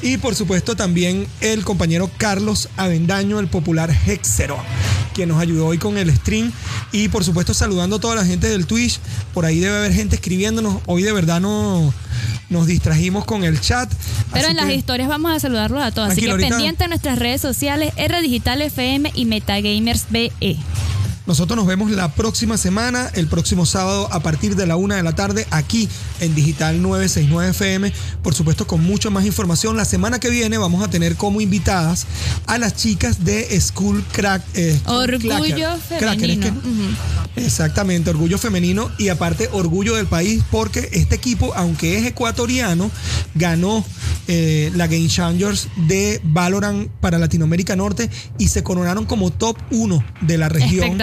[0.00, 4.56] Y por supuesto también el compañero Carlos Avendaño, el popular Hexero,
[5.18, 6.52] quien nos ayudó hoy con el stream.
[6.92, 9.00] Y por supuesto saludando a toda la gente del Twitch.
[9.34, 10.80] Por ahí debe haber gente escribiéndonos.
[10.86, 11.92] Hoy de verdad no
[12.48, 13.92] nos distrajimos con el chat.
[14.32, 16.10] Pero en las historias vamos a saludarlos a todos.
[16.10, 20.56] Así que pendiente de nuestras redes sociales, R Digital FM y Metagamers BE.
[21.28, 25.02] Nosotros nos vemos la próxima semana, el próximo sábado a partir de la una de
[25.02, 25.86] la tarde, aquí
[26.20, 27.92] en Digital 969 FM.
[28.22, 29.76] Por supuesto, con mucha más información.
[29.76, 32.06] La semana que viene vamos a tener como invitadas
[32.46, 34.42] a las chicas de School Crack.
[34.54, 36.62] Eh, orgullo femenino.
[37.36, 42.90] Exactamente, orgullo femenino y aparte orgullo del país, porque este equipo, aunque es ecuatoriano,
[43.34, 43.84] ganó
[44.28, 48.08] eh, la Game Changers de Valorant para Latinoamérica Norte
[48.38, 50.96] y se coronaron como top 1 de la región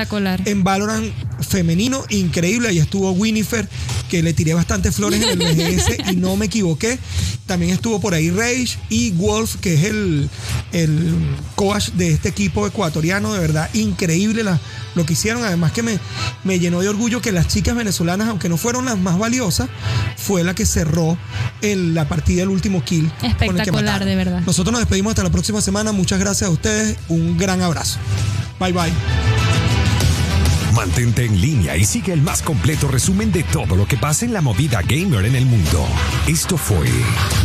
[0.46, 1.12] En Valorant
[1.42, 2.70] femenino, increíble.
[2.70, 3.68] Ahí estuvo Winifred,
[4.10, 6.98] que le tiré bastante flores en el BGS y no me equivoqué.
[7.46, 10.30] También estuvo por ahí Rage y Wolf, que es el,
[10.72, 11.16] el
[11.56, 13.34] coach de este equipo ecuatoriano.
[13.34, 14.44] De verdad, increíble
[14.96, 15.44] lo que hicieron.
[15.44, 16.00] Además que me,
[16.44, 19.70] me llenó de orgullo que las chicas venezolanas, aunque no fueron las más valiosas,
[20.18, 21.18] fue la que cerró
[21.62, 23.12] en la partida el último kill.
[23.22, 24.42] Espectacular, de verdad.
[24.46, 25.92] Nosotros nos despedimos hasta la próxima semana.
[25.92, 26.98] Muchas gracias a ustedes.
[27.10, 28.00] Un gran abrazo.
[28.60, 29.55] Bye bye.
[30.76, 34.34] Mantente en línea y sigue el más completo resumen de todo lo que pasa en
[34.34, 35.88] la movida gamer en el mundo.
[36.28, 36.88] Esto fue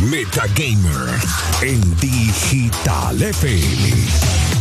[0.01, 1.19] Metagamer
[1.61, 4.60] en Digital FM.